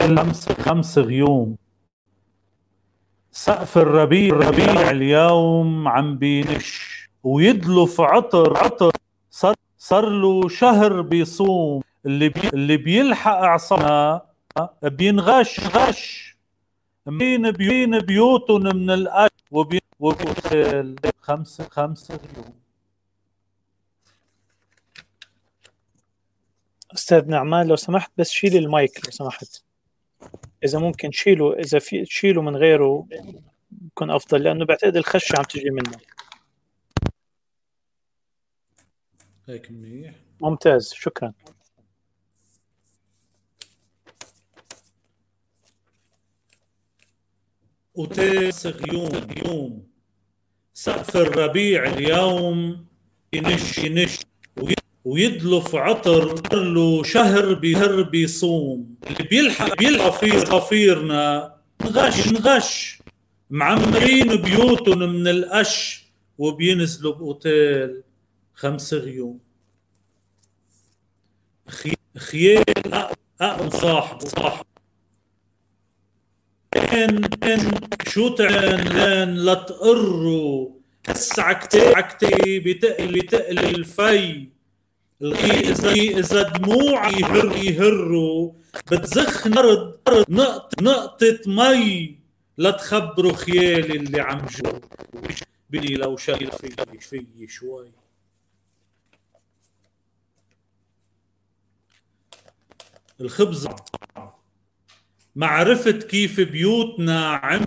خمس 0.00 0.48
خمس 0.48 0.98
غيوم. 0.98 1.56
سقف 3.32 3.78
الربيع 3.78 4.34
الربيع 4.36 4.90
اليوم 4.90 5.88
عم 5.88 6.18
بينش 6.18 6.90
ويدلف 7.22 8.00
عطر 8.00 8.56
عطر 8.58 8.92
صار 9.30 9.54
صار 9.78 10.08
له 10.08 10.48
شهر 10.48 11.00
بيصوم. 11.00 11.89
اللي 12.06 12.28
بي 12.28 12.48
اللي 12.48 12.76
بيلحق 12.76 13.32
أعصابنا 13.32 14.26
بينغش. 14.82 15.60
غش 15.60 16.36
مين 17.06 17.50
بين 17.50 17.98
بيوتهم 17.98 18.76
من 18.76 18.90
الأش 18.90 19.30
وبين 19.50 19.80
وبين 19.98 20.34
خمسة 21.20 21.68
خمسة 21.68 22.14
غيوم 22.16 22.54
أستاذ 26.94 27.28
نعمان 27.28 27.66
لو 27.66 27.76
سمحت 27.76 28.12
بس 28.16 28.30
شيل 28.30 28.56
المايك 28.56 29.04
لو 29.04 29.10
سمحت. 29.10 29.62
إذا 30.64 30.78
ممكن 30.78 31.10
شيله 31.12 31.58
إذا 31.58 31.78
في 31.78 32.04
تشيله 32.04 32.42
من 32.42 32.56
غيره 32.56 33.06
بكون 33.70 34.10
أفضل 34.10 34.42
لأنه 34.42 34.64
بعتقد 34.64 34.96
الخشة 34.96 35.34
عم 35.38 35.44
تجي 35.44 35.70
منه. 35.70 35.98
هيك 39.48 39.70
منيح. 39.70 40.14
ممتاز 40.40 40.92
شكرا. 40.92 41.32
وتيس 47.94 48.66
غيوم 48.66 49.10
يوم 49.46 49.86
سقف 50.74 51.16
الربيع 51.16 51.84
اليوم 51.84 52.86
ينش 53.32 53.78
ينش 53.78 54.18
وي- 54.62 54.74
ويدلف 55.04 55.74
عطر 55.74 56.54
له 56.56 57.02
شهر 57.02 57.54
بهر 57.54 58.02
بيصوم. 58.02 58.94
اللي 59.06 59.28
بيلحق 59.28 59.76
بيلحق 59.78 60.10
في 60.20 60.40
صفيرنا 60.40 61.54
نغش 61.82 62.28
نغش. 62.28 62.98
معمرين 63.50 64.36
بيوتهم 64.36 64.98
من 64.98 65.28
القش 65.28 66.04
وبينزلوا 66.38 67.14
بأوتيل 67.14 68.02
خمس 68.54 68.94
غيوم. 68.94 69.38
خي... 71.68 71.92
خيال 72.18 72.64
أق- 72.88 73.14
أقم 73.40 73.70
صاحبه 73.70 74.18
صاحبه 74.28 74.69
إن 76.92 77.24
إن 77.44 77.80
شو 78.08 78.28
تعلن 78.28 78.88
لأن 78.88 79.34
لا 79.34 79.54
تقروا. 79.54 80.70
حس 81.08 81.38
عكتي 81.38 81.88
عكتي 81.94 82.58
بتقلي 82.58 83.22
تقلي 83.22 83.70
الفي. 83.70 84.48
إذا 85.22 85.92
إذا 85.92 86.42
دموعي 86.42 87.12
يهر 87.12 87.56
يهروا. 87.56 88.52
بتزخ 88.92 89.46
نرد 89.46 89.98
نقط 90.28 90.82
نقطة 90.82 91.38
مي. 91.46 92.18
لا 92.58 92.70
تخبروا 92.70 93.32
خيالي 93.32 93.96
اللي 93.96 94.20
عم 94.20 94.46
جو. 94.46 94.80
بني 95.70 95.94
لو 95.94 96.16
شايل 96.16 96.52
في 96.52 96.98
في 97.00 97.48
شوي. 97.48 97.92
الخبز. 103.20 103.68
ما 105.40 105.46
عرفت 105.46 106.02
كيف 106.02 106.40
بيوتنا 106.40 107.26
عم 107.26 107.64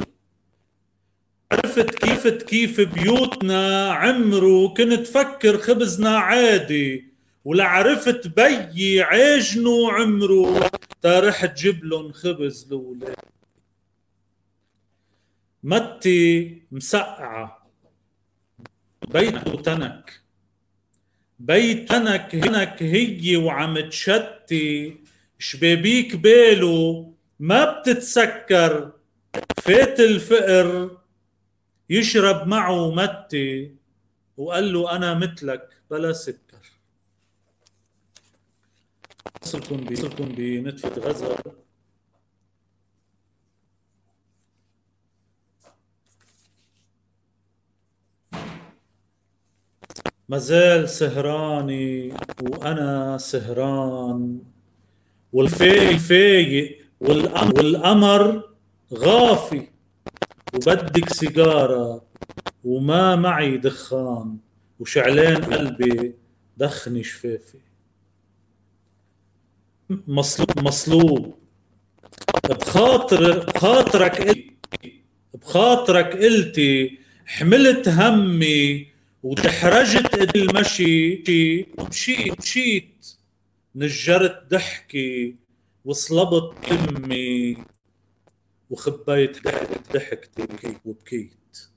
عرفت 1.52 1.90
كيف 1.90 2.28
كيف 2.28 2.82
بيوتنا 2.82 3.92
عمرو. 3.92 4.74
كنت 4.74 5.08
فكر 5.08 5.58
خبزنا 5.58 6.18
عادي 6.18 7.08
ولا 7.46 7.64
عرفت 7.64 8.28
بيي 8.28 9.02
عجنو 9.02 9.90
عمرو. 9.90 10.60
تا 11.02 11.20
رحت 11.20 11.58
جيب 11.58 11.86
لهم 11.86 12.12
خبز 12.12 12.68
لولاد 12.72 13.16
متي 15.64 16.62
مسقعة. 16.72 17.70
بيته 19.08 19.62
تنك. 19.62 20.22
بيت 21.40 21.90
تنك 21.90 22.36
هنك 22.36 22.84
هي 22.84 23.36
وعم 23.36 23.80
تشتي. 23.80 24.98
شبابيك 25.40 26.16
باله 26.16 27.13
ما 27.44 27.80
بتتسكر 27.80 28.92
فات 29.62 30.00
الفقر 30.00 30.98
يشرب 31.90 32.48
معه 32.48 32.92
متي 32.92 33.76
وقال 34.38 34.74
له 34.74 34.96
أنا 34.96 35.14
مثلك 35.14 35.74
بلا 35.92 36.14
سكر. 36.14 36.72
صرتم 39.42 39.78
بنتفة 40.38 41.02
غزة. 41.02 41.38
مازال 50.30 50.90
سهراني 50.90 52.14
وأنا 52.42 53.18
سهران 53.18 54.40
والفايق 55.34 55.98
فايق 55.98 56.83
والقمر 57.04 58.44
غافي. 58.94 59.68
وبدك 60.54 61.10
سيجارة 61.10 62.06
وما 62.64 63.16
معي 63.16 63.58
دخان. 63.58 64.38
وشعلان 64.80 65.44
قلبي 65.44 66.14
دخني 66.58 67.04
شفافي. 67.04 67.58
مصلوب 69.90 70.60
مصلوب. 70.60 71.36
بخاطر 72.50 73.40
بخاطرك 73.40 74.48
بخاطرك 75.34 76.18
قلتي 76.18 77.00
حملت 77.26 77.90
همي 77.90 78.88
وتحرجت 79.24 80.36
المشي 80.36 81.24
ومشيت 81.78 82.40
مشيت. 82.40 83.06
نجرت 83.76 84.44
ضحكي 84.50 85.36
وصلبت 85.86 86.54
أمي 86.72 87.58
وخبيت 88.70 89.48
ضحكتي 89.94 90.78
وبكيت. 90.86 91.68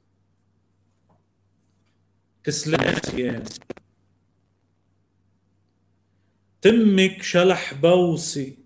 تسلمت 2.44 3.14
يا 3.14 3.44
تمك 6.62 7.22
شلح 7.22 7.74
بوسي 7.74 8.58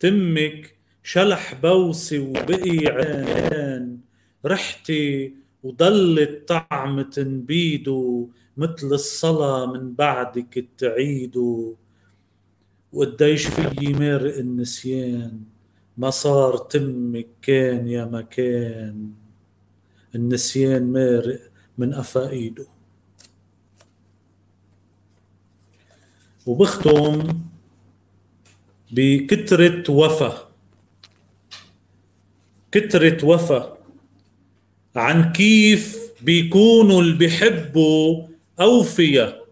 تمك 0.00 0.76
شلح 1.02 1.54
بوسي 1.54 2.18
وبقي 2.18 2.78
عين 2.86 4.00
رحتي 4.44 5.34
وضلت 5.62 6.48
طعمة 6.48 7.14
بيدو 7.18 8.30
مثل 8.56 8.86
الصلاة 8.86 9.66
من 9.72 9.94
بعدك 9.94 10.68
تعيدو 10.78 11.76
وقديش 12.92 13.46
في 13.46 13.92
مارق 13.92 14.36
النسيان. 14.36 15.40
ما 15.96 16.10
صار 16.10 16.56
تمك 16.56 17.26
كان 17.42 17.88
يا 17.88 18.04
مكان 18.04 19.10
النسيان 20.14 20.92
مارق 20.92 21.40
من 21.78 21.94
أفايده. 21.94 22.66
وبختم 26.46 27.40
بكترة 28.90 29.90
وفا. 29.92 30.48
كترة 32.72 33.24
وفا 33.24 33.78
عن 34.96 35.32
كيف 35.32 36.12
بيكونوا 36.22 37.02
اللي 37.02 37.16
بيحبوا 37.16 38.28
أوفياء. 38.60 39.46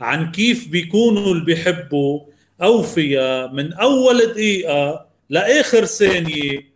عن 0.00 0.30
كيف 0.30 0.68
بيكونوا 0.68 1.32
اللي 1.32 1.44
بيحبوا 1.44 2.20
أوفياء 2.62 3.52
من 3.52 3.72
أول 3.72 4.18
دقيقة 4.18 5.06
لآخر 5.30 5.84
ثانية. 5.84 6.70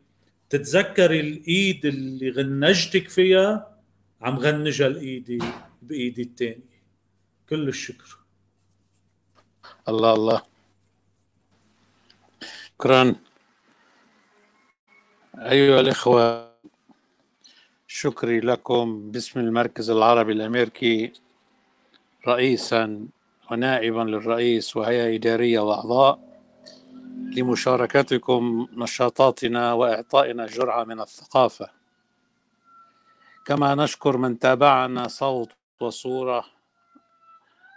تتذكري 0.51 1.20
الإيد 1.20 1.87
اللي 1.87 2.30
غنجتك 2.30 3.09
فيها؟ 3.09 3.78
عم 4.22 4.39
غنجها 4.39 4.87
الإيدي 4.87 5.39
بإيدي 5.82 6.22
الثانية 6.22 6.82
كل 7.49 7.68
الشكر. 7.68 8.18
الله 9.89 10.14
الله. 10.14 10.43
شكرا. 12.74 13.14
أيها 15.39 15.80
الإخوة 15.80 16.55
شكري 17.87 18.41
لكم. 18.41 19.11
باسم 19.11 19.41
المركز 19.41 19.91
العربي 19.91 20.32
الأمريكي 20.32 21.12
رئيسا 22.28 23.07
ونائبا 23.51 24.01
للرئيس 24.01 24.76
وهيئة 24.76 25.16
إدارية 25.16 25.61
وأعضاء 25.61 26.18
لمشاركتكم 27.36 28.68
نشاطاتنا 28.72 29.72
وإعطائنا 29.72 30.47
جرعة 30.47 30.84
من 30.84 31.01
الثقافة. 31.01 31.70
كما 33.47 33.74
نشكر 33.74 34.16
من 34.16 34.38
تابعنا 34.38 35.09
صوت 35.09 35.51
وصورة 35.80 36.45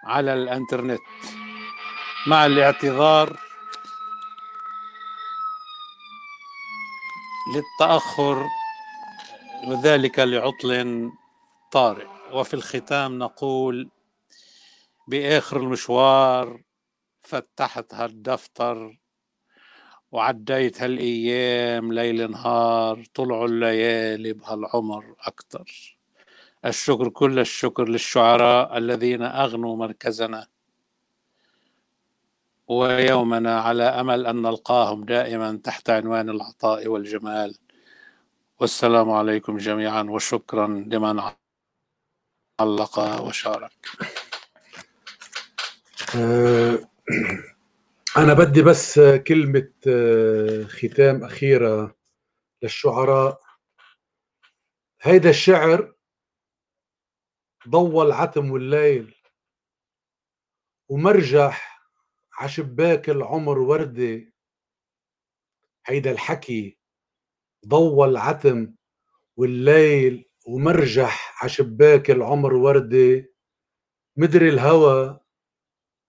على 0.04 0.34
الإنترنت. 0.34 1.00
مع 2.28 2.46
الاعتذار 2.46 3.40
للتأخر 7.56 8.46
وذلك 9.68 10.20
لعطل 10.20 11.12
طارئ. 11.72 12.08
وفي 12.34 12.54
الختام 12.54 13.20
نقول 13.20 13.90
بآخر 15.08 15.58
المشوار 15.58 16.62
فتحت 17.22 17.94
هالدفتر 17.94 19.00
وعديت 20.12 20.82
هالأيام 20.82 21.94
ليل 21.94 22.32
نهار 22.32 23.04
طلعوا 23.14 23.48
الليالي 23.48 24.34
بهالعمر 24.34 25.16
أكتر. 25.20 25.98
الشكر 26.66 27.10
كل 27.10 27.40
الشكر 27.40 27.90
للشعراء 27.90 28.78
الذين 28.78 29.22
أغنوا 29.22 29.76
مركزنا. 29.76 30.48
ويومنا 32.68 33.60
على 33.60 33.84
أمل 33.84 34.26
أن 34.26 34.42
نلقاهم 34.42 35.06
دائما 35.06 35.60
تحت 35.64 35.90
عنوان 35.90 36.30
العطاء 36.30 36.88
والجمال. 36.88 37.58
والسلام 38.60 39.12
عليكم 39.12 39.58
جميعا 39.58 40.04
وشكرا 40.04 40.68
لمن 40.68 41.22
علق 42.60 43.22
وشارك. 43.22 43.72
أنا 48.18 48.34
بدي 48.34 48.62
بس 48.62 49.00
كلمة 49.28 49.72
آه، 49.88 50.64
ختام 50.64 51.24
أخيرة 51.24 51.96
للشعراء. 52.64 53.42
هيدا 55.02 55.30
الشعر 55.30 55.94
ضوى 57.70 58.06
العتم 58.06 58.52
والليل 58.52 59.16
ومرجح 60.90 61.82
عشباك 62.40 63.10
العمر 63.10 63.60
وردة. 63.60 64.34
هيدا 65.86 66.12
الحكي 66.12 66.78
ضوى 67.68 68.08
العتم 68.08 68.76
والليل 69.38 70.26
ومرجح 70.48 71.44
عشباك 71.46 72.12
العمر 72.12 72.54
وردة. 72.54 73.34
مدري 74.18 74.50
الهوى 74.50 75.20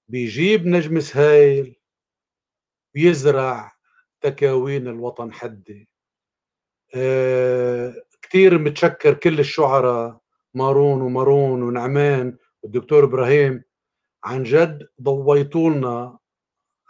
بيجيب 0.09 0.67
نجم 0.67 1.01
سهيل 1.01 1.77
ويزرع 2.95 3.73
تكاوين 4.21 4.89
الوطن 4.89 5.33
حدة 5.33 5.87
آه 6.95 7.95
كتير 8.23 8.59
متشكر 8.59 9.15
كل 9.15 9.41
الشعراء 9.41 10.21
مارون 10.55 11.01
ومارون 11.03 11.63
ونعمان 11.63 12.37
والدكتور 12.63 13.05
إبراهيم. 13.05 13.63
عن 14.25 14.43
جد 14.43 14.89
ضويتوا 15.03 15.71
لنا 15.71 16.19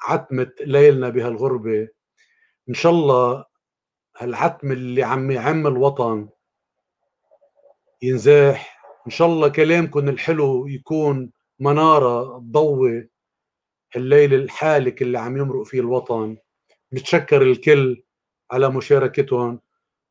عتمة 0.03 0.53
ليلنا 0.61 1.09
بهالغربة. 1.09 1.89
إن 2.69 2.75
شاء 2.75 2.93
الله 2.93 3.45
هالعتم 4.17 4.73
اللي 4.73 5.03
عم 5.03 5.31
يعم 5.31 5.67
الوطن 5.67 6.29
ينزاح. 8.03 8.81
إن 9.07 9.11
شاء 9.11 9.29
الله 9.29 9.49
كلامكم 9.49 10.09
الحلو 10.09 10.67
يكون 10.67 11.33
منارة 11.61 12.39
تضوي 12.39 13.09
الليل 13.97 14.35
الحالك 14.35 15.03
اللي 15.03 15.19
عم 15.19 15.37
يمرق 15.37 15.63
فيه 15.63 15.81
الوطن. 15.81 16.37
نتشكر 16.93 17.43
الكل 17.43 18.03
على 18.51 18.71
مشاركتهم. 18.71 19.61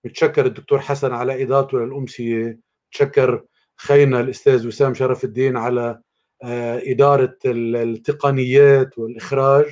نتشكر 0.05 0.45
الدكتور 0.45 0.79
حسن 0.79 1.13
على 1.13 1.43
إدارته 1.43 1.79
للأمسية. 1.79 2.59
نتشكر 2.89 3.45
خينا 3.77 4.19
الأستاذ 4.19 4.67
وسام 4.67 4.93
شرف 4.93 5.23
الدين 5.23 5.57
على 5.57 6.01
آه، 6.43 6.81
إدارة 6.85 7.37
التقنيات 7.45 8.97
والإخراج. 8.97 9.65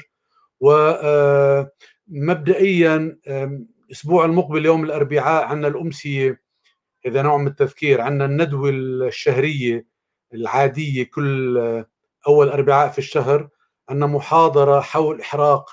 ومبدئيا 0.59 1.69
آه، 3.27 3.61
الأسبوع 3.85 4.25
المقبل 4.25 4.65
يوم 4.65 4.83
الأربعاء 4.83 5.45
عندنا 5.45 5.67
الأمسية 5.67 6.41
إذا 7.05 7.21
نوع 7.21 7.37
من 7.37 7.47
التذكير 7.47 8.01
عندنا 8.01 8.25
الندوة 8.25 8.69
الشهرية 8.69 9.85
العادية 10.35 11.03
كل 11.03 11.57
أول 12.27 12.49
أربعاء 12.49 12.89
في 12.91 12.99
الشهر 12.99 13.49
عندنا 13.89 14.07
محاضرة 14.07 14.79
حول 14.79 15.21
إحراق 15.21 15.69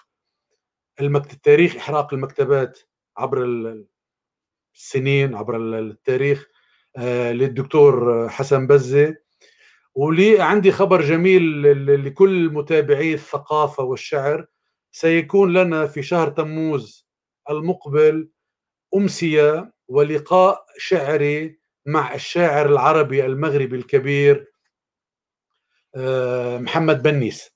المكتب 1.00 1.40
تاريخ 1.40 1.76
إحراق 1.76 2.14
المكتبات 2.14 2.78
عبر 3.16 3.44
السنين 4.74 5.34
عبر 5.34 5.56
التاريخ 5.78 6.48
آه، 6.96 7.32
للدكتور 7.32 8.28
حسن 8.28 8.66
بزة. 8.66 9.16
ولي 9.94 10.40
عندي 10.40 10.72
خبر 10.72 11.00
جميل 11.02 11.62
لكل 12.06 12.50
متابعي 12.52 13.14
الثقافة 13.14 13.82
والشعر. 13.84 14.46
سيكون 14.92 15.52
لنا 15.52 15.86
في 15.86 16.02
شهر 16.02 16.28
تموز 16.28 17.08
المقبل 17.50 18.30
أمسية 18.96 19.72
ولقاء 19.88 20.66
شعري 20.78 21.58
مع 21.86 22.14
الشاعر 22.14 22.66
العربي 22.66 23.26
المغربي 23.26 23.76
الكبير 23.76 24.51
محمد 26.59 27.03
بنيس 27.03 27.51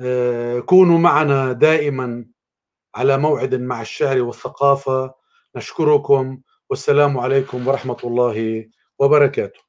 آه، 0.00 0.58
كونوا 0.60 0.98
معنا 0.98 1.52
دائما 1.52 2.26
على 2.94 3.18
موعد 3.18 3.54
مع 3.54 3.80
الشعر 3.82 4.22
والثقافة. 4.22 5.14
نشكركم 5.56 6.40
والسلام 6.70 7.18
عليكم 7.18 7.68
ورحمة 7.68 7.96
الله 8.04 8.66
وبركاته. 8.98 9.60